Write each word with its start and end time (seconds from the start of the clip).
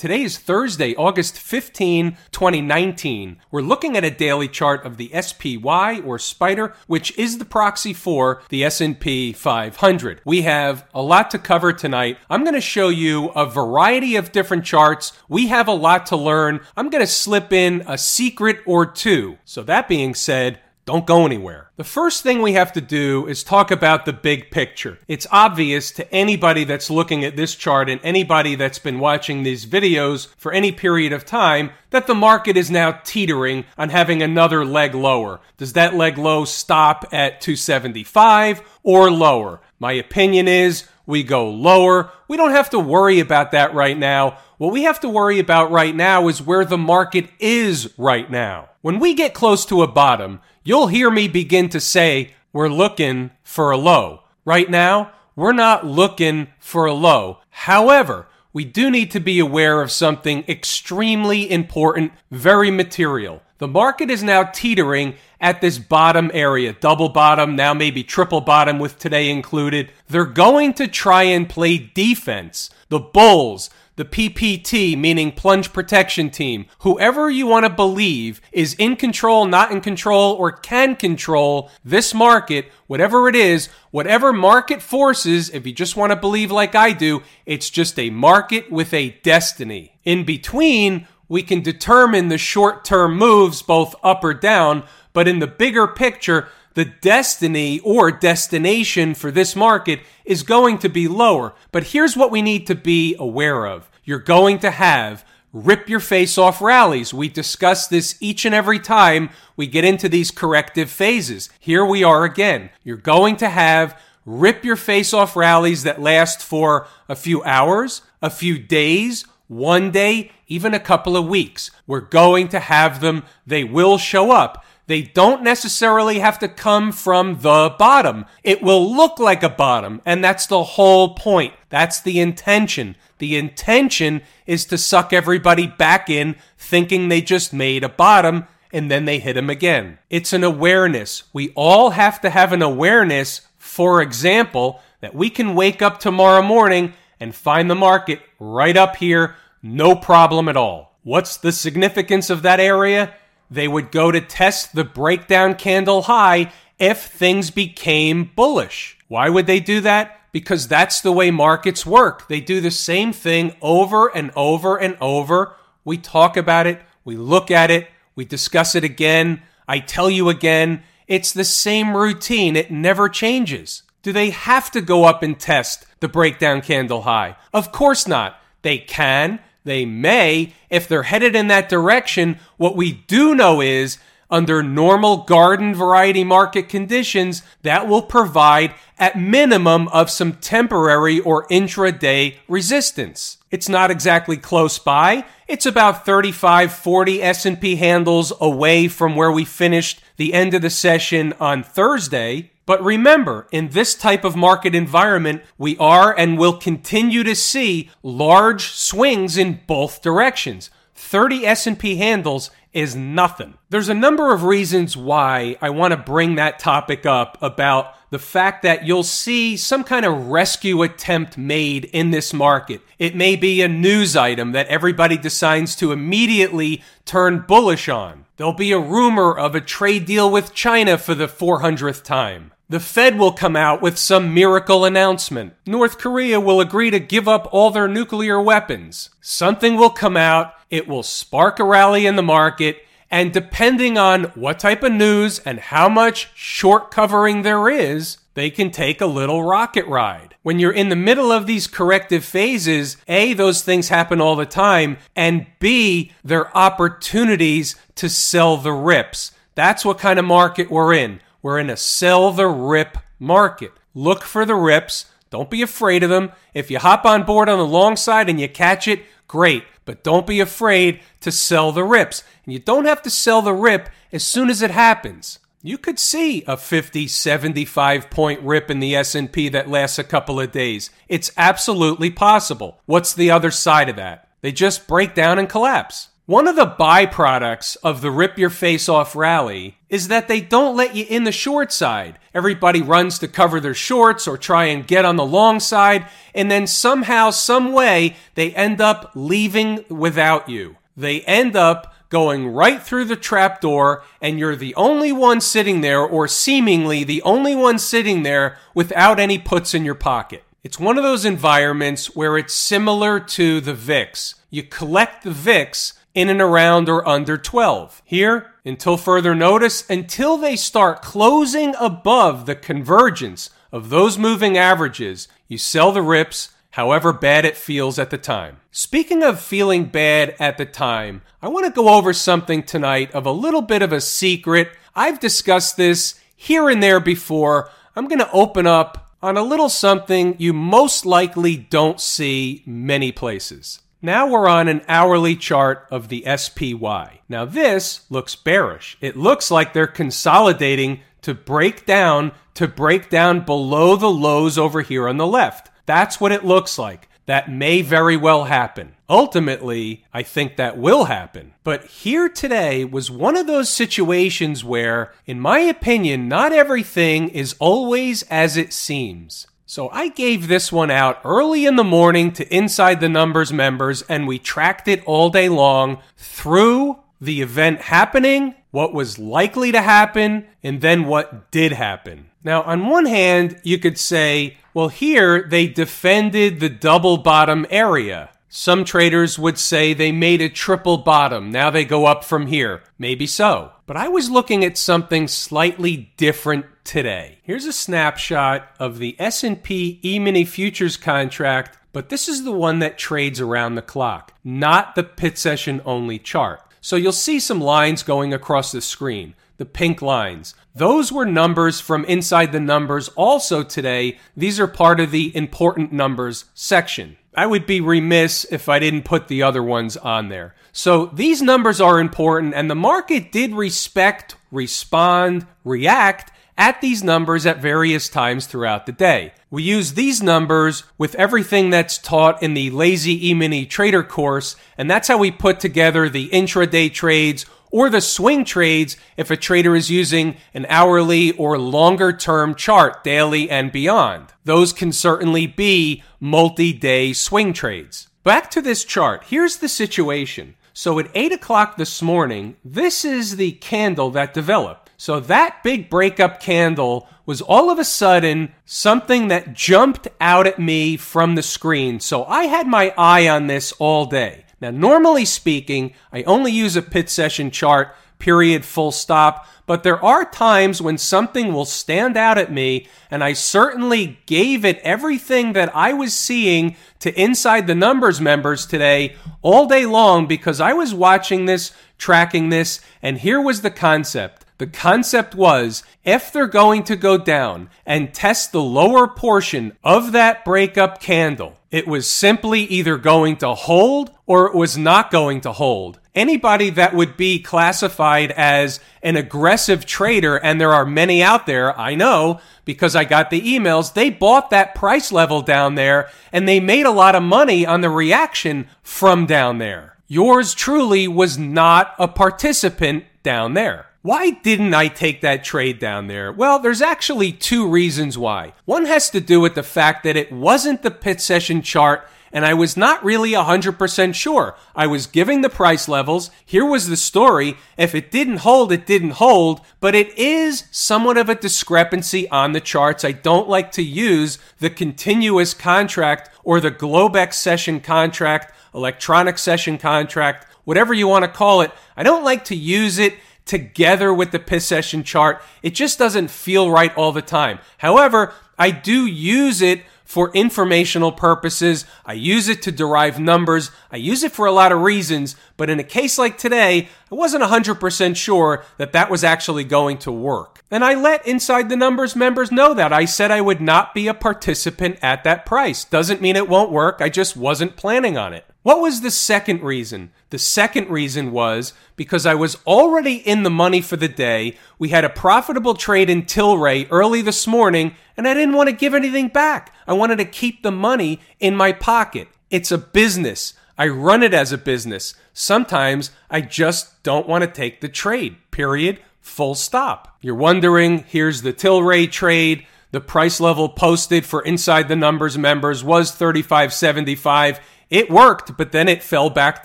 Today 0.00 0.22
is 0.22 0.38
Thursday, 0.38 0.94
August 0.94 1.38
15, 1.38 2.16
2019. 2.32 3.36
We're 3.50 3.60
looking 3.60 3.98
at 3.98 4.02
a 4.02 4.10
daily 4.10 4.48
chart 4.48 4.86
of 4.86 4.96
the 4.96 5.10
SPY 5.20 6.00
or 6.00 6.18
Spider, 6.18 6.74
which 6.86 7.18
is 7.18 7.36
the 7.36 7.44
proxy 7.44 7.92
for 7.92 8.40
the 8.48 8.64
S&P 8.64 9.34
500. 9.34 10.22
We 10.24 10.40
have 10.40 10.86
a 10.94 11.02
lot 11.02 11.30
to 11.32 11.38
cover 11.38 11.74
tonight. 11.74 12.16
I'm 12.30 12.44
going 12.44 12.54
to 12.54 12.62
show 12.62 12.88
you 12.88 13.26
a 13.32 13.44
variety 13.44 14.16
of 14.16 14.32
different 14.32 14.64
charts. 14.64 15.12
We 15.28 15.48
have 15.48 15.68
a 15.68 15.72
lot 15.72 16.06
to 16.06 16.16
learn. 16.16 16.60
I'm 16.78 16.88
going 16.88 17.04
to 17.04 17.06
slip 17.06 17.52
in 17.52 17.84
a 17.86 17.98
secret 17.98 18.60
or 18.64 18.86
two. 18.86 19.36
So 19.44 19.62
that 19.64 19.86
being 19.86 20.14
said, 20.14 20.60
don't 20.90 21.06
go 21.06 21.24
anywhere. 21.24 21.70
The 21.76 21.84
first 21.84 22.24
thing 22.24 22.42
we 22.42 22.54
have 22.54 22.72
to 22.72 22.80
do 22.80 23.28
is 23.28 23.44
talk 23.44 23.70
about 23.70 24.06
the 24.06 24.12
big 24.12 24.50
picture. 24.50 24.98
It's 25.06 25.24
obvious 25.30 25.92
to 25.92 26.12
anybody 26.12 26.64
that's 26.64 26.90
looking 26.90 27.24
at 27.24 27.36
this 27.36 27.54
chart 27.54 27.88
and 27.88 28.00
anybody 28.02 28.56
that's 28.56 28.80
been 28.80 28.98
watching 28.98 29.44
these 29.44 29.66
videos 29.66 30.26
for 30.36 30.50
any 30.50 30.72
period 30.72 31.12
of 31.12 31.24
time 31.24 31.70
that 31.90 32.08
the 32.08 32.14
market 32.16 32.56
is 32.56 32.72
now 32.72 32.90
teetering 33.04 33.66
on 33.78 33.90
having 33.90 34.20
another 34.20 34.64
leg 34.64 34.92
lower. 34.92 35.38
Does 35.58 35.74
that 35.74 35.94
leg 35.94 36.18
low 36.18 36.44
stop 36.44 37.04
at 37.12 37.40
275 37.40 38.60
or 38.82 39.12
lower? 39.12 39.60
My 39.78 39.92
opinion 39.92 40.48
is 40.48 40.88
we 41.10 41.22
go 41.22 41.50
lower. 41.50 42.10
We 42.28 42.38
don't 42.38 42.52
have 42.52 42.70
to 42.70 42.78
worry 42.78 43.20
about 43.20 43.50
that 43.50 43.74
right 43.74 43.98
now. 43.98 44.38
What 44.56 44.72
we 44.72 44.84
have 44.84 45.00
to 45.00 45.08
worry 45.08 45.38
about 45.38 45.70
right 45.70 45.94
now 45.94 46.28
is 46.28 46.40
where 46.40 46.64
the 46.64 46.78
market 46.78 47.28
is 47.38 47.92
right 47.98 48.30
now. 48.30 48.70
When 48.80 48.98
we 48.98 49.12
get 49.12 49.34
close 49.34 49.66
to 49.66 49.82
a 49.82 49.88
bottom, 49.88 50.40
you'll 50.64 50.86
hear 50.86 51.10
me 51.10 51.28
begin 51.28 51.68
to 51.70 51.80
say, 51.80 52.32
we're 52.52 52.68
looking 52.68 53.30
for 53.42 53.70
a 53.70 53.76
low. 53.76 54.22
Right 54.44 54.70
now, 54.70 55.12
we're 55.36 55.52
not 55.52 55.86
looking 55.86 56.48
for 56.58 56.86
a 56.86 56.94
low. 56.94 57.38
However, 57.50 58.26
we 58.52 58.64
do 58.64 58.90
need 58.90 59.10
to 59.12 59.20
be 59.20 59.38
aware 59.38 59.80
of 59.80 59.92
something 59.92 60.44
extremely 60.48 61.50
important, 61.50 62.12
very 62.30 62.70
material. 62.70 63.42
The 63.60 63.68
market 63.68 64.10
is 64.10 64.22
now 64.22 64.44
teetering 64.44 65.16
at 65.38 65.60
this 65.60 65.76
bottom 65.76 66.30
area, 66.32 66.72
double 66.72 67.10
bottom, 67.10 67.56
now 67.56 67.74
maybe 67.74 68.02
triple 68.02 68.40
bottom 68.40 68.78
with 68.78 68.98
today 68.98 69.28
included. 69.28 69.92
They're 70.08 70.24
going 70.24 70.72
to 70.74 70.88
try 70.88 71.24
and 71.24 71.46
play 71.46 71.76
defense. 71.76 72.70
The 72.88 72.98
bulls, 73.00 73.68
the 73.96 74.06
PPT, 74.06 74.96
meaning 74.96 75.30
plunge 75.30 75.74
protection 75.74 76.30
team, 76.30 76.64
whoever 76.78 77.30
you 77.30 77.46
want 77.46 77.66
to 77.66 77.70
believe 77.70 78.40
is 78.50 78.72
in 78.74 78.96
control, 78.96 79.44
not 79.44 79.70
in 79.70 79.82
control, 79.82 80.32
or 80.36 80.52
can 80.52 80.96
control 80.96 81.70
this 81.84 82.14
market, 82.14 82.72
whatever 82.86 83.28
it 83.28 83.36
is, 83.36 83.68
whatever 83.90 84.32
market 84.32 84.80
forces, 84.80 85.50
if 85.50 85.66
you 85.66 85.74
just 85.74 85.96
want 85.96 86.12
to 86.12 86.16
believe 86.16 86.50
like 86.50 86.74
I 86.74 86.94
do, 86.94 87.22
it's 87.44 87.68
just 87.68 87.98
a 87.98 88.08
market 88.08 88.72
with 88.72 88.94
a 88.94 89.10
destiny. 89.22 89.98
In 90.02 90.24
between, 90.24 91.06
we 91.30 91.42
can 91.44 91.62
determine 91.62 92.28
the 92.28 92.36
short 92.36 92.84
term 92.84 93.16
moves, 93.16 93.62
both 93.62 93.94
up 94.02 94.24
or 94.24 94.34
down, 94.34 94.82
but 95.12 95.28
in 95.28 95.38
the 95.38 95.46
bigger 95.46 95.86
picture, 95.86 96.48
the 96.74 96.84
destiny 96.84 97.78
or 97.80 98.10
destination 98.10 99.14
for 99.14 99.30
this 99.30 99.54
market 99.54 100.00
is 100.24 100.42
going 100.42 100.76
to 100.78 100.88
be 100.88 101.06
lower. 101.06 101.54
But 101.70 101.84
here's 101.84 102.16
what 102.16 102.32
we 102.32 102.42
need 102.42 102.66
to 102.66 102.74
be 102.74 103.14
aware 103.18 103.64
of 103.64 103.88
you're 104.04 104.18
going 104.18 104.58
to 104.58 104.72
have 104.72 105.24
rip 105.52 105.88
your 105.88 106.00
face 106.00 106.36
off 106.36 106.60
rallies. 106.60 107.14
We 107.14 107.28
discuss 107.28 107.86
this 107.86 108.16
each 108.20 108.44
and 108.44 108.54
every 108.54 108.80
time 108.80 109.30
we 109.56 109.68
get 109.68 109.84
into 109.84 110.08
these 110.08 110.32
corrective 110.32 110.90
phases. 110.90 111.48
Here 111.60 111.84
we 111.84 112.02
are 112.02 112.24
again. 112.24 112.70
You're 112.82 112.96
going 112.96 113.36
to 113.36 113.48
have 113.48 114.00
rip 114.26 114.64
your 114.64 114.76
face 114.76 115.14
off 115.14 115.36
rallies 115.36 115.84
that 115.84 116.00
last 116.00 116.42
for 116.42 116.88
a 117.08 117.14
few 117.14 117.40
hours, 117.44 118.02
a 118.20 118.30
few 118.30 118.58
days, 118.58 119.24
one 119.46 119.90
day, 119.90 120.30
even 120.50 120.74
a 120.74 120.80
couple 120.80 121.16
of 121.16 121.26
weeks. 121.26 121.70
We're 121.86 122.00
going 122.00 122.48
to 122.48 122.60
have 122.60 123.00
them. 123.00 123.22
They 123.46 123.64
will 123.64 123.96
show 123.96 124.30
up. 124.30 124.64
They 124.86 125.02
don't 125.02 125.42
necessarily 125.42 126.18
have 126.18 126.38
to 126.40 126.48
come 126.48 126.90
from 126.90 127.42
the 127.42 127.74
bottom. 127.78 128.26
It 128.42 128.60
will 128.60 128.92
look 128.94 129.20
like 129.20 129.44
a 129.44 129.48
bottom, 129.48 130.02
and 130.04 130.22
that's 130.22 130.46
the 130.46 130.64
whole 130.64 131.14
point. 131.14 131.54
That's 131.68 132.00
the 132.00 132.18
intention. 132.18 132.96
The 133.18 133.36
intention 133.36 134.22
is 134.46 134.64
to 134.66 134.76
suck 134.76 135.12
everybody 135.12 135.68
back 135.68 136.10
in 136.10 136.34
thinking 136.58 137.08
they 137.08 137.20
just 137.20 137.52
made 137.52 137.84
a 137.84 137.88
bottom 137.88 138.46
and 138.72 138.90
then 138.90 139.04
they 139.04 139.18
hit 139.18 139.34
them 139.34 139.50
again. 139.50 139.98
It's 140.10 140.32
an 140.32 140.44
awareness. 140.44 141.24
We 141.32 141.50
all 141.50 141.90
have 141.90 142.20
to 142.22 142.30
have 142.30 142.52
an 142.52 142.62
awareness, 142.62 143.42
for 143.58 144.00
example, 144.00 144.80
that 145.00 145.14
we 145.14 145.30
can 145.30 145.54
wake 145.54 145.82
up 145.82 146.00
tomorrow 146.00 146.42
morning 146.42 146.94
and 147.18 147.34
find 147.34 147.70
the 147.70 147.74
market 147.74 148.20
right 148.38 148.76
up 148.76 148.96
here, 148.96 149.36
no 149.62 149.94
problem 149.94 150.48
at 150.48 150.56
all. 150.56 150.98
What's 151.02 151.36
the 151.36 151.52
significance 151.52 152.30
of 152.30 152.42
that 152.42 152.60
area? 152.60 153.14
They 153.50 153.68
would 153.68 153.90
go 153.90 154.10
to 154.10 154.20
test 154.20 154.74
the 154.74 154.84
breakdown 154.84 155.54
candle 155.54 156.02
high 156.02 156.52
if 156.78 157.06
things 157.06 157.50
became 157.50 158.30
bullish. 158.36 158.96
Why 159.08 159.28
would 159.28 159.46
they 159.46 159.60
do 159.60 159.80
that? 159.80 160.20
Because 160.32 160.68
that's 160.68 161.00
the 161.00 161.12
way 161.12 161.30
markets 161.30 161.84
work. 161.84 162.28
They 162.28 162.40
do 162.40 162.60
the 162.60 162.70
same 162.70 163.12
thing 163.12 163.54
over 163.60 164.08
and 164.08 164.30
over 164.36 164.76
and 164.76 164.96
over. 165.00 165.56
We 165.84 165.98
talk 165.98 166.36
about 166.36 166.66
it, 166.66 166.80
we 167.04 167.16
look 167.16 167.50
at 167.50 167.70
it, 167.70 167.88
we 168.14 168.24
discuss 168.24 168.74
it 168.74 168.84
again. 168.84 169.42
I 169.66 169.80
tell 169.80 170.08
you 170.08 170.28
again, 170.28 170.82
it's 171.08 171.32
the 171.32 171.44
same 171.44 171.96
routine. 171.96 172.54
It 172.54 172.70
never 172.70 173.08
changes. 173.08 173.82
Do 174.02 174.12
they 174.12 174.30
have 174.30 174.70
to 174.70 174.80
go 174.80 175.04
up 175.04 175.22
and 175.22 175.38
test 175.38 175.84
the 176.00 176.08
breakdown 176.08 176.60
candle 176.60 177.02
high? 177.02 177.36
Of 177.52 177.72
course 177.72 178.06
not. 178.06 178.36
They 178.62 178.78
can, 178.78 179.40
they 179.70 179.86
may, 179.86 180.52
if 180.68 180.88
they're 180.88 181.04
headed 181.04 181.36
in 181.36 181.46
that 181.46 181.68
direction. 181.68 182.38
What 182.56 182.76
we 182.76 182.92
do 182.92 183.34
know 183.34 183.60
is, 183.60 183.98
under 184.30 184.62
normal 184.62 185.18
garden 185.18 185.74
variety 185.74 186.24
market 186.24 186.68
conditions, 186.68 187.42
that 187.62 187.88
will 187.88 188.02
provide 188.02 188.74
at 188.98 189.18
minimum 189.18 189.88
of 189.88 190.10
some 190.10 190.34
temporary 190.34 191.20
or 191.20 191.46
intraday 191.48 192.36
resistance. 192.48 193.38
It's 193.50 193.68
not 193.68 193.90
exactly 193.90 194.36
close 194.36 194.78
by. 194.78 195.24
It's 195.48 195.66
about 195.66 196.04
35, 196.06 196.72
40 196.72 197.22
S&P 197.22 197.76
handles 197.76 198.32
away 198.40 198.86
from 198.86 199.16
where 199.16 199.32
we 199.32 199.44
finished 199.44 200.00
the 200.16 200.34
end 200.34 200.54
of 200.54 200.62
the 200.62 200.70
session 200.70 201.32
on 201.40 201.62
Thursday. 201.64 202.50
But 202.70 202.84
remember, 202.84 203.48
in 203.50 203.70
this 203.70 203.96
type 203.96 204.22
of 204.22 204.36
market 204.36 204.76
environment, 204.76 205.42
we 205.58 205.76
are 205.78 206.16
and 206.16 206.38
will 206.38 206.56
continue 206.56 207.24
to 207.24 207.34
see 207.34 207.90
large 208.00 208.68
swings 208.68 209.36
in 209.36 209.62
both 209.66 210.02
directions. 210.02 210.70
30 210.94 211.44
S&P 211.46 211.96
handles 211.96 212.52
is 212.72 212.94
nothing. 212.94 213.54
There's 213.70 213.88
a 213.88 213.94
number 213.94 214.32
of 214.32 214.44
reasons 214.44 214.96
why 214.96 215.56
I 215.60 215.70
want 215.70 215.90
to 215.94 215.96
bring 215.96 216.36
that 216.36 216.60
topic 216.60 217.04
up 217.04 217.36
about 217.42 217.92
the 218.10 218.20
fact 218.20 218.62
that 218.62 218.86
you'll 218.86 219.02
see 219.02 219.56
some 219.56 219.82
kind 219.82 220.06
of 220.06 220.28
rescue 220.28 220.84
attempt 220.84 221.36
made 221.36 221.86
in 221.86 222.12
this 222.12 222.32
market. 222.32 222.82
It 223.00 223.16
may 223.16 223.34
be 223.34 223.62
a 223.62 223.68
news 223.68 224.14
item 224.14 224.52
that 224.52 224.68
everybody 224.68 225.18
decides 225.18 225.74
to 225.74 225.90
immediately 225.90 226.84
turn 227.04 227.44
bullish 227.48 227.88
on. 227.88 228.26
There'll 228.36 228.52
be 228.52 228.70
a 228.70 228.78
rumor 228.78 229.36
of 229.36 229.56
a 229.56 229.60
trade 229.60 230.06
deal 230.06 230.30
with 230.30 230.54
China 230.54 230.96
for 230.98 231.16
the 231.16 231.26
400th 231.26 232.04
time. 232.04 232.52
The 232.70 232.78
Fed 232.78 233.18
will 233.18 233.32
come 233.32 233.56
out 233.56 233.82
with 233.82 233.98
some 233.98 234.32
miracle 234.32 234.84
announcement. 234.84 235.54
North 235.66 235.98
Korea 235.98 236.38
will 236.38 236.60
agree 236.60 236.88
to 236.92 237.00
give 237.00 237.26
up 237.26 237.48
all 237.50 237.72
their 237.72 237.88
nuclear 237.88 238.40
weapons. 238.40 239.10
Something 239.20 239.76
will 239.76 239.90
come 239.90 240.16
out, 240.16 240.54
it 240.70 240.86
will 240.86 241.02
spark 241.02 241.58
a 241.58 241.64
rally 241.64 242.06
in 242.06 242.14
the 242.14 242.22
market, 242.22 242.78
and 243.10 243.32
depending 243.32 243.98
on 243.98 244.26
what 244.36 244.60
type 244.60 244.84
of 244.84 244.92
news 244.92 245.40
and 245.40 245.58
how 245.58 245.88
much 245.88 246.30
short 246.36 246.92
covering 246.92 247.42
there 247.42 247.68
is, 247.68 248.18
they 248.34 248.50
can 248.50 248.70
take 248.70 249.00
a 249.00 249.06
little 249.06 249.42
rocket 249.42 249.86
ride. 249.88 250.36
When 250.42 250.60
you're 250.60 250.70
in 250.70 250.90
the 250.90 250.94
middle 250.96 251.32
of 251.32 251.48
these 251.48 251.66
corrective 251.66 252.24
phases, 252.24 252.98
A, 253.08 253.32
those 253.32 253.62
things 253.62 253.88
happen 253.88 254.20
all 254.20 254.36
the 254.36 254.46
time, 254.46 254.96
and 255.16 255.44
B, 255.58 256.12
they're 256.22 256.56
opportunities 256.56 257.74
to 257.96 258.08
sell 258.08 258.56
the 258.56 258.72
rips. 258.72 259.32
That's 259.56 259.84
what 259.84 259.98
kind 259.98 260.20
of 260.20 260.24
market 260.24 260.70
we're 260.70 260.94
in. 260.94 261.20
We're 261.42 261.58
in 261.58 261.70
a 261.70 261.76
sell 261.76 262.32
the 262.32 262.48
rip 262.48 262.98
market. 263.18 263.72
Look 263.94 264.22
for 264.22 264.44
the 264.44 264.54
rips. 264.54 265.06
Don't 265.30 265.50
be 265.50 265.62
afraid 265.62 266.02
of 266.02 266.10
them. 266.10 266.32
If 266.54 266.70
you 266.70 266.78
hop 266.78 267.04
on 267.04 267.24
board 267.24 267.48
on 267.48 267.58
the 267.58 267.66
long 267.66 267.96
side 267.96 268.28
and 268.28 268.40
you 268.40 268.48
catch 268.48 268.88
it, 268.88 269.04
great. 269.28 269.64
But 269.84 270.02
don't 270.02 270.26
be 270.26 270.40
afraid 270.40 271.00
to 271.20 271.32
sell 271.32 271.72
the 271.72 271.84
rips. 271.84 272.22
And 272.44 272.52
you 272.52 272.58
don't 272.58 272.84
have 272.84 273.02
to 273.02 273.10
sell 273.10 273.42
the 273.42 273.54
rip 273.54 273.88
as 274.12 274.24
soon 274.24 274.50
as 274.50 274.62
it 274.62 274.70
happens. 274.70 275.38
You 275.62 275.76
could 275.76 275.98
see 275.98 276.42
a 276.46 276.56
50, 276.56 277.06
75 277.06 278.10
point 278.10 278.40
rip 278.42 278.70
in 278.70 278.80
the 278.80 278.96
S&P 278.96 279.48
that 279.50 279.68
lasts 279.68 279.98
a 279.98 280.04
couple 280.04 280.40
of 280.40 280.52
days. 280.52 280.90
It's 281.08 281.30
absolutely 281.36 282.10
possible. 282.10 282.80
What's 282.86 283.12
the 283.12 283.30
other 283.30 283.50
side 283.50 283.88
of 283.88 283.96
that? 283.96 284.28
They 284.40 284.52
just 284.52 284.88
break 284.88 285.14
down 285.14 285.38
and 285.38 285.48
collapse. 285.48 286.08
One 286.30 286.46
of 286.46 286.54
the 286.54 286.64
byproducts 286.64 287.76
of 287.82 288.02
the 288.02 288.12
rip 288.12 288.38
your 288.38 288.50
face 288.50 288.88
off 288.88 289.16
rally 289.16 289.78
is 289.88 290.06
that 290.06 290.28
they 290.28 290.40
don't 290.40 290.76
let 290.76 290.94
you 290.94 291.04
in 291.08 291.24
the 291.24 291.32
short 291.32 291.72
side. 291.72 292.20
Everybody 292.32 292.80
runs 292.80 293.18
to 293.18 293.26
cover 293.26 293.58
their 293.58 293.74
shorts 293.74 294.28
or 294.28 294.38
try 294.38 294.66
and 294.66 294.86
get 294.86 295.04
on 295.04 295.16
the 295.16 295.26
long 295.26 295.58
side, 295.58 296.06
and 296.32 296.48
then 296.48 296.68
somehow, 296.68 297.30
some 297.30 297.72
way, 297.72 298.14
they 298.36 298.54
end 298.54 298.80
up 298.80 299.10
leaving 299.16 299.84
without 299.88 300.48
you. 300.48 300.76
They 300.96 301.22
end 301.22 301.56
up 301.56 301.92
going 302.10 302.46
right 302.46 302.80
through 302.80 303.06
the 303.06 303.16
trap 303.16 303.60
door, 303.60 304.04
and 304.22 304.38
you're 304.38 304.54
the 304.54 304.76
only 304.76 305.10
one 305.10 305.40
sitting 305.40 305.80
there, 305.80 306.02
or 306.02 306.28
seemingly 306.28 307.02
the 307.02 307.22
only 307.22 307.56
one 307.56 307.80
sitting 307.80 308.22
there 308.22 308.56
without 308.72 309.18
any 309.18 309.36
puts 309.36 309.74
in 309.74 309.84
your 309.84 309.96
pocket. 309.96 310.44
It's 310.62 310.78
one 310.78 310.96
of 310.96 311.02
those 311.02 311.24
environments 311.24 312.14
where 312.14 312.38
it's 312.38 312.54
similar 312.54 313.18
to 313.18 313.60
the 313.60 313.74
VIX. 313.74 314.36
You 314.48 314.62
collect 314.62 315.24
the 315.24 315.32
VIX 315.32 315.94
in 316.14 316.28
and 316.28 316.40
around 316.40 316.88
or 316.88 317.06
under 317.06 317.36
12. 317.36 318.02
Here, 318.04 318.52
until 318.64 318.96
further 318.96 319.34
notice, 319.34 319.88
until 319.88 320.36
they 320.36 320.56
start 320.56 321.02
closing 321.02 321.74
above 321.78 322.46
the 322.46 322.56
convergence 322.56 323.50
of 323.72 323.90
those 323.90 324.18
moving 324.18 324.58
averages, 324.58 325.28
you 325.48 325.58
sell 325.58 325.92
the 325.92 326.02
rips 326.02 326.50
however 326.70 327.12
bad 327.12 327.44
it 327.44 327.56
feels 327.56 327.98
at 327.98 328.10
the 328.10 328.18
time. 328.18 328.58
Speaking 328.70 329.22
of 329.22 329.40
feeling 329.40 329.86
bad 329.86 330.36
at 330.38 330.58
the 330.58 330.66
time, 330.66 331.22
I 331.42 331.48
want 331.48 331.66
to 331.66 331.72
go 331.72 331.88
over 331.88 332.12
something 332.12 332.62
tonight 332.62 333.12
of 333.12 333.26
a 333.26 333.32
little 333.32 333.62
bit 333.62 333.82
of 333.82 333.92
a 333.92 334.00
secret. 334.00 334.70
I've 334.94 335.20
discussed 335.20 335.76
this 335.76 336.20
here 336.36 336.68
and 336.68 336.82
there 336.82 337.00
before. 337.00 337.70
I'm 337.96 338.06
going 338.06 338.20
to 338.20 338.30
open 338.30 338.66
up 338.66 339.10
on 339.22 339.36
a 339.36 339.42
little 339.42 339.68
something 339.68 340.36
you 340.38 340.52
most 340.52 341.04
likely 341.04 341.56
don't 341.56 342.00
see 342.00 342.62
many 342.64 343.12
places. 343.12 343.80
Now 344.02 344.26
we're 344.26 344.48
on 344.48 344.66
an 344.68 344.80
hourly 344.88 345.36
chart 345.36 345.86
of 345.90 346.08
the 346.08 346.24
SPY. 346.24 347.20
Now 347.28 347.44
this 347.44 348.00
looks 348.08 348.34
bearish. 348.34 348.96
It 349.02 349.14
looks 349.14 349.50
like 349.50 349.74
they're 349.74 349.86
consolidating 349.86 351.00
to 351.20 351.34
break 351.34 351.84
down, 351.84 352.32
to 352.54 352.66
break 352.66 353.10
down 353.10 353.44
below 353.44 353.96
the 353.96 354.10
lows 354.10 354.56
over 354.56 354.80
here 354.80 355.06
on 355.06 355.18
the 355.18 355.26
left. 355.26 355.70
That's 355.84 356.18
what 356.18 356.32
it 356.32 356.46
looks 356.46 356.78
like. 356.78 357.10
That 357.26 357.50
may 357.50 357.82
very 357.82 358.16
well 358.16 358.44
happen. 358.44 358.96
Ultimately, 359.06 360.04
I 360.14 360.22
think 360.22 360.56
that 360.56 360.78
will 360.78 361.04
happen. 361.04 361.52
But 361.62 361.84
here 361.84 362.28
today 362.28 362.86
was 362.86 363.10
one 363.10 363.36
of 363.36 363.46
those 363.46 363.68
situations 363.68 364.64
where, 364.64 365.12
in 365.26 365.38
my 365.38 365.58
opinion, 365.58 366.26
not 366.26 366.52
everything 366.52 367.28
is 367.28 367.54
always 367.58 368.22
as 368.24 368.56
it 368.56 368.72
seems. 368.72 369.46
So 369.70 369.88
I 369.90 370.08
gave 370.08 370.48
this 370.48 370.72
one 370.72 370.90
out 370.90 371.20
early 371.22 371.64
in 371.64 371.76
the 371.76 371.84
morning 371.84 372.32
to 372.32 372.52
Inside 372.52 372.98
the 372.98 373.08
Numbers 373.08 373.52
members, 373.52 374.02
and 374.02 374.26
we 374.26 374.36
tracked 374.36 374.88
it 374.88 375.00
all 375.06 375.30
day 375.30 375.48
long 375.48 376.02
through 376.16 376.98
the 377.20 377.40
event 377.40 377.82
happening, 377.82 378.56
what 378.72 378.92
was 378.92 379.20
likely 379.20 379.70
to 379.70 379.80
happen, 379.80 380.48
and 380.64 380.80
then 380.80 381.04
what 381.04 381.52
did 381.52 381.70
happen. 381.70 382.30
Now, 382.42 382.62
on 382.62 382.88
one 382.88 383.06
hand, 383.06 383.60
you 383.62 383.78
could 383.78 383.96
say, 383.96 384.56
well, 384.74 384.88
here 384.88 385.46
they 385.48 385.68
defended 385.68 386.58
the 386.58 386.68
double 386.68 387.18
bottom 387.18 387.64
area. 387.70 388.30
Some 388.52 388.84
traders 388.84 389.38
would 389.38 389.58
say 389.58 389.94
they 389.94 390.10
made 390.10 390.42
a 390.42 390.48
triple 390.48 390.98
bottom. 390.98 391.52
Now 391.52 391.70
they 391.70 391.84
go 391.84 392.06
up 392.06 392.24
from 392.24 392.48
here. 392.48 392.82
Maybe 392.98 393.24
so. 393.24 393.70
But 393.86 393.96
I 393.96 394.08
was 394.08 394.28
looking 394.28 394.64
at 394.64 394.76
something 394.76 395.28
slightly 395.28 396.12
different 396.16 396.66
today. 396.82 397.38
Here's 397.44 397.64
a 397.64 397.72
snapshot 397.72 398.68
of 398.80 398.98
the 398.98 399.14
S&P 399.20 400.00
E-mini 400.04 400.44
futures 400.44 400.96
contract, 400.96 401.78
but 401.92 402.08
this 402.08 402.28
is 402.28 402.42
the 402.42 402.50
one 402.50 402.80
that 402.80 402.98
trades 402.98 403.40
around 403.40 403.76
the 403.76 403.82
clock, 403.82 404.34
not 404.42 404.96
the 404.96 405.04
pit 405.04 405.38
session 405.38 405.80
only 405.84 406.18
chart. 406.18 406.60
So 406.80 406.96
you'll 406.96 407.12
see 407.12 407.38
some 407.38 407.60
lines 407.60 408.02
going 408.02 408.34
across 408.34 408.72
the 408.72 408.80
screen, 408.80 409.36
the 409.60 409.66
pink 409.66 410.00
lines. 410.00 410.54
Those 410.74 411.12
were 411.12 411.26
numbers 411.26 411.82
from 411.82 412.06
inside 412.06 412.50
the 412.50 412.58
numbers 412.58 413.10
also 413.10 413.62
today. 413.62 414.18
These 414.34 414.58
are 414.58 414.66
part 414.66 415.00
of 415.00 415.10
the 415.10 415.36
important 415.36 415.92
numbers 415.92 416.46
section. 416.54 417.18
I 417.34 417.44
would 417.44 417.66
be 417.66 417.82
remiss 417.82 418.46
if 418.50 418.70
I 418.70 418.78
didn't 418.78 419.04
put 419.04 419.28
the 419.28 419.42
other 419.42 419.62
ones 419.62 419.98
on 419.98 420.30
there. 420.30 420.54
So 420.72 421.06
these 421.12 421.42
numbers 421.42 421.78
are 421.78 422.00
important 422.00 422.54
and 422.54 422.70
the 422.70 422.74
market 422.74 423.30
did 423.32 423.52
respect, 423.52 424.34
respond, 424.50 425.46
react 425.62 426.32
at 426.56 426.80
these 426.80 427.04
numbers 427.04 427.44
at 427.44 427.60
various 427.60 428.08
times 428.08 428.46
throughout 428.46 428.86
the 428.86 428.92
day. 428.92 429.34
We 429.50 429.62
use 429.62 429.92
these 429.92 430.22
numbers 430.22 430.84
with 430.96 431.14
everything 431.16 431.68
that's 431.68 431.98
taught 431.98 432.42
in 432.42 432.54
the 432.54 432.70
Lazy 432.70 433.28
E-mini 433.28 433.66
Trader 433.66 434.04
course, 434.04 434.56
and 434.78 434.90
that's 434.90 435.08
how 435.08 435.18
we 435.18 435.30
put 435.30 435.60
together 435.60 436.08
the 436.08 436.30
intraday 436.30 436.92
trades 436.92 437.44
or 437.70 437.88
the 437.88 438.00
swing 438.00 438.44
trades 438.44 438.96
if 439.16 439.30
a 439.30 439.36
trader 439.36 439.74
is 439.74 439.90
using 439.90 440.36
an 440.54 440.66
hourly 440.68 441.32
or 441.32 441.58
longer 441.58 442.12
term 442.12 442.54
chart, 442.54 443.02
daily 443.04 443.48
and 443.50 443.72
beyond. 443.72 444.32
Those 444.44 444.72
can 444.72 444.92
certainly 444.92 445.46
be 445.46 446.02
multi-day 446.18 447.12
swing 447.12 447.52
trades. 447.52 448.08
Back 448.22 448.50
to 448.50 448.60
this 448.60 448.84
chart. 448.84 449.24
Here's 449.24 449.56
the 449.56 449.68
situation. 449.68 450.56
So 450.72 450.98
at 450.98 451.10
8 451.14 451.32
o'clock 451.32 451.76
this 451.76 452.00
morning, 452.00 452.56
this 452.64 453.04
is 453.04 453.36
the 453.36 453.52
candle 453.52 454.10
that 454.10 454.34
developed. 454.34 454.90
So 454.96 455.18
that 455.20 455.62
big 455.62 455.88
breakup 455.88 456.40
candle 456.40 457.08
was 457.24 457.40
all 457.40 457.70
of 457.70 457.78
a 457.78 457.84
sudden 457.84 458.52
something 458.66 459.28
that 459.28 459.54
jumped 459.54 460.08
out 460.20 460.46
at 460.46 460.58
me 460.58 460.96
from 460.96 461.34
the 461.34 461.42
screen. 461.42 462.00
So 462.00 462.24
I 462.24 462.44
had 462.44 462.66
my 462.66 462.92
eye 462.98 463.28
on 463.28 463.46
this 463.46 463.72
all 463.78 464.06
day. 464.06 464.44
Now, 464.60 464.70
normally 464.70 465.24
speaking, 465.24 465.94
I 466.12 466.22
only 466.24 466.52
use 466.52 466.76
a 466.76 466.82
pit 466.82 467.08
session 467.08 467.50
chart, 467.50 467.94
period, 468.18 468.64
full 468.64 468.92
stop, 468.92 469.46
but 469.66 469.82
there 469.82 470.04
are 470.04 470.24
times 470.24 470.82
when 470.82 470.98
something 470.98 471.52
will 471.52 471.64
stand 471.64 472.16
out 472.16 472.36
at 472.36 472.52
me, 472.52 472.88
and 473.10 473.22
I 473.24 473.32
certainly 473.32 474.18
gave 474.26 474.64
it 474.64 474.80
everything 474.82 475.52
that 475.54 475.74
I 475.74 475.92
was 475.92 476.12
seeing 476.12 476.76
to 476.98 477.18
Inside 477.18 477.66
the 477.66 477.74
Numbers 477.74 478.20
members 478.20 478.66
today 478.66 479.14
all 479.42 479.66
day 479.66 479.86
long 479.86 480.26
because 480.26 480.60
I 480.60 480.72
was 480.72 480.92
watching 480.92 481.46
this, 481.46 481.72
tracking 481.98 482.48
this, 482.48 482.80
and 483.00 483.18
here 483.18 483.40
was 483.40 483.62
the 483.62 483.70
concept. 483.70 484.44
The 484.58 484.66
concept 484.66 485.34
was 485.34 485.82
if 486.04 486.32
they're 486.32 486.46
going 486.46 486.82
to 486.84 486.96
go 486.96 487.16
down 487.16 487.70
and 487.86 488.12
test 488.12 488.52
the 488.52 488.60
lower 488.60 489.08
portion 489.08 489.76
of 489.82 490.12
that 490.12 490.44
breakup 490.44 491.00
candle, 491.00 491.59
it 491.70 491.86
was 491.86 492.08
simply 492.08 492.62
either 492.62 492.96
going 492.96 493.36
to 493.36 493.54
hold 493.54 494.10
or 494.26 494.46
it 494.46 494.54
was 494.54 494.76
not 494.76 495.10
going 495.10 495.40
to 495.42 495.52
hold. 495.52 496.00
Anybody 496.14 496.70
that 496.70 496.94
would 496.94 497.16
be 497.16 497.38
classified 497.38 498.32
as 498.32 498.80
an 499.02 499.16
aggressive 499.16 499.86
trader, 499.86 500.36
and 500.36 500.60
there 500.60 500.72
are 500.72 500.84
many 500.84 501.22
out 501.22 501.46
there, 501.46 501.78
I 501.78 501.94
know, 501.94 502.40
because 502.64 502.96
I 502.96 503.04
got 503.04 503.30
the 503.30 503.40
emails, 503.40 503.94
they 503.94 504.10
bought 504.10 504.50
that 504.50 504.74
price 504.74 505.12
level 505.12 505.42
down 505.42 505.76
there 505.76 506.10
and 506.32 506.48
they 506.48 506.58
made 506.58 506.86
a 506.86 506.90
lot 506.90 507.14
of 507.14 507.22
money 507.22 507.64
on 507.64 507.80
the 507.80 507.90
reaction 507.90 508.68
from 508.82 509.26
down 509.26 509.58
there. 509.58 509.96
Yours 510.08 510.54
truly 510.54 511.06
was 511.06 511.38
not 511.38 511.94
a 511.98 512.08
participant 512.08 513.04
down 513.22 513.54
there. 513.54 513.86
Why 514.02 514.30
didn't 514.30 514.72
I 514.72 514.88
take 514.88 515.20
that 515.20 515.44
trade 515.44 515.78
down 515.78 516.06
there? 516.06 516.32
Well, 516.32 516.58
there's 516.58 516.80
actually 516.80 517.32
two 517.32 517.68
reasons 517.68 518.16
why. 518.16 518.54
One 518.64 518.86
has 518.86 519.10
to 519.10 519.20
do 519.20 519.40
with 519.40 519.54
the 519.54 519.62
fact 519.62 520.04
that 520.04 520.16
it 520.16 520.32
wasn't 520.32 520.82
the 520.82 520.90
pit 520.90 521.20
session 521.20 521.60
chart 521.60 522.08
and 522.32 522.46
I 522.46 522.54
was 522.54 522.76
not 522.76 523.04
really 523.04 523.32
100% 523.32 524.14
sure. 524.14 524.56
I 524.76 524.86
was 524.86 525.06
giving 525.06 525.40
the 525.40 525.48
price 525.48 525.88
levels. 525.88 526.30
Here 526.46 526.64
was 526.64 526.88
the 526.88 526.96
story. 526.96 527.56
If 527.76 527.94
it 527.94 528.10
didn't 528.10 528.38
hold, 528.38 528.70
it 528.70 528.86
didn't 528.86 529.12
hold, 529.12 529.60
but 529.80 529.94
it 529.94 530.16
is 530.16 530.64
somewhat 530.70 531.16
of 531.16 531.28
a 531.28 531.34
discrepancy 531.34 532.28
on 532.30 532.52
the 532.52 532.60
charts. 532.60 533.04
I 533.04 533.12
don't 533.12 533.48
like 533.48 533.72
to 533.72 533.82
use 533.82 534.38
the 534.60 534.70
continuous 534.70 535.54
contract 535.54 536.30
or 536.44 536.60
the 536.60 536.70
Globex 536.70 537.34
session 537.34 537.80
contract, 537.80 538.54
electronic 538.72 539.36
session 539.36 539.76
contract, 539.76 540.46
whatever 540.64 540.94
you 540.94 541.08
want 541.08 541.24
to 541.24 541.30
call 541.30 541.62
it. 541.62 541.72
I 541.96 542.04
don't 542.04 542.24
like 542.24 542.44
to 542.46 542.54
use 542.54 542.98
it 542.98 543.14
together 543.50 544.14
with 544.14 544.30
the 544.30 544.38
pit 544.38 544.62
session 544.62 545.02
chart. 545.02 545.42
It 545.60 545.74
just 545.74 545.98
doesn't 545.98 546.30
feel 546.30 546.70
right 546.70 546.96
all 546.96 547.10
the 547.10 547.20
time. 547.20 547.58
However, 547.78 548.32
I 548.56 548.70
do 548.70 549.06
use 549.06 549.60
it 549.60 549.82
for 550.04 550.30
informational 550.34 551.10
purposes. 551.10 551.84
I 552.06 552.12
use 552.12 552.48
it 552.48 552.62
to 552.62 552.72
derive 552.72 553.18
numbers. 553.18 553.72
I 553.90 553.96
use 553.96 554.22
it 554.22 554.30
for 554.30 554.46
a 554.46 554.52
lot 554.52 554.70
of 554.70 554.82
reasons, 554.82 555.34
but 555.56 555.68
in 555.68 555.80
a 555.80 555.84
case 555.84 556.16
like 556.16 556.38
today, 556.38 556.88
I 557.10 557.14
wasn't 557.14 557.42
100% 557.42 558.16
sure 558.16 558.64
that 558.76 558.92
that 558.92 559.10
was 559.10 559.24
actually 559.24 559.64
going 559.64 559.98
to 559.98 560.12
work. 560.12 560.62
And 560.70 560.84
I 560.84 560.94
let 560.94 561.26
Inside 561.26 561.68
the 561.68 561.76
Numbers 561.76 562.14
members 562.14 562.52
know 562.52 562.72
that. 562.74 562.92
I 562.92 563.04
said 563.04 563.32
I 563.32 563.40
would 563.40 563.60
not 563.60 563.94
be 563.94 564.06
a 564.06 564.14
participant 564.14 564.98
at 565.02 565.24
that 565.24 565.44
price. 565.44 565.84
Doesn't 565.84 566.20
mean 566.20 566.36
it 566.36 566.48
won't 566.48 566.70
work. 566.70 566.98
I 567.00 567.08
just 567.08 567.36
wasn't 567.36 567.76
planning 567.76 568.16
on 568.16 568.32
it. 568.32 568.44
What 568.62 568.80
was 568.80 569.00
the 569.00 569.10
second 569.10 569.62
reason? 569.62 570.10
The 570.28 570.38
second 570.38 570.90
reason 570.90 571.32
was 571.32 571.72
because 571.96 572.26
I 572.26 572.34
was 572.34 572.58
already 572.66 573.14
in 573.14 573.42
the 573.42 573.50
money 573.50 573.80
for 573.80 573.96
the 573.96 574.08
day. 574.08 574.58
We 574.78 574.90
had 574.90 575.04
a 575.04 575.08
profitable 575.08 575.74
trade 575.74 576.10
in 576.10 576.24
Tilray 576.24 576.86
early 576.90 577.22
this 577.22 577.46
morning, 577.46 577.94
and 578.18 578.28
I 578.28 578.34
didn't 578.34 578.56
want 578.56 578.68
to 578.68 578.76
give 578.76 578.92
anything 578.92 579.28
back. 579.28 579.74
I 579.86 579.94
wanted 579.94 580.18
to 580.18 580.26
keep 580.26 580.62
the 580.62 580.70
money 580.70 581.20
in 581.38 581.56
my 581.56 581.72
pocket. 581.72 582.28
It's 582.50 582.70
a 582.70 582.76
business. 582.76 583.54
I 583.78 583.88
run 583.88 584.22
it 584.22 584.34
as 584.34 584.52
a 584.52 584.58
business. 584.58 585.14
Sometimes 585.32 586.10
I 586.28 586.42
just 586.42 587.02
don't 587.02 587.26
want 587.26 587.42
to 587.44 587.50
take 587.50 587.80
the 587.80 587.88
trade, 587.88 588.36
period, 588.50 589.00
full 589.22 589.54
stop. 589.54 590.18
You're 590.20 590.34
wondering, 590.34 591.04
here's 591.08 591.40
the 591.40 591.54
Tilray 591.54 592.12
trade. 592.12 592.66
The 592.90 593.00
price 593.00 593.40
level 593.40 593.70
posted 593.70 594.26
for 594.26 594.42
Inside 594.42 594.88
the 594.88 594.96
Numbers 594.96 595.38
members 595.38 595.82
was 595.82 596.12
35.75. 596.12 597.58
It 597.90 598.08
worked, 598.08 598.56
but 598.56 598.70
then 598.70 598.88
it 598.88 599.02
fell 599.02 599.30
back 599.30 599.64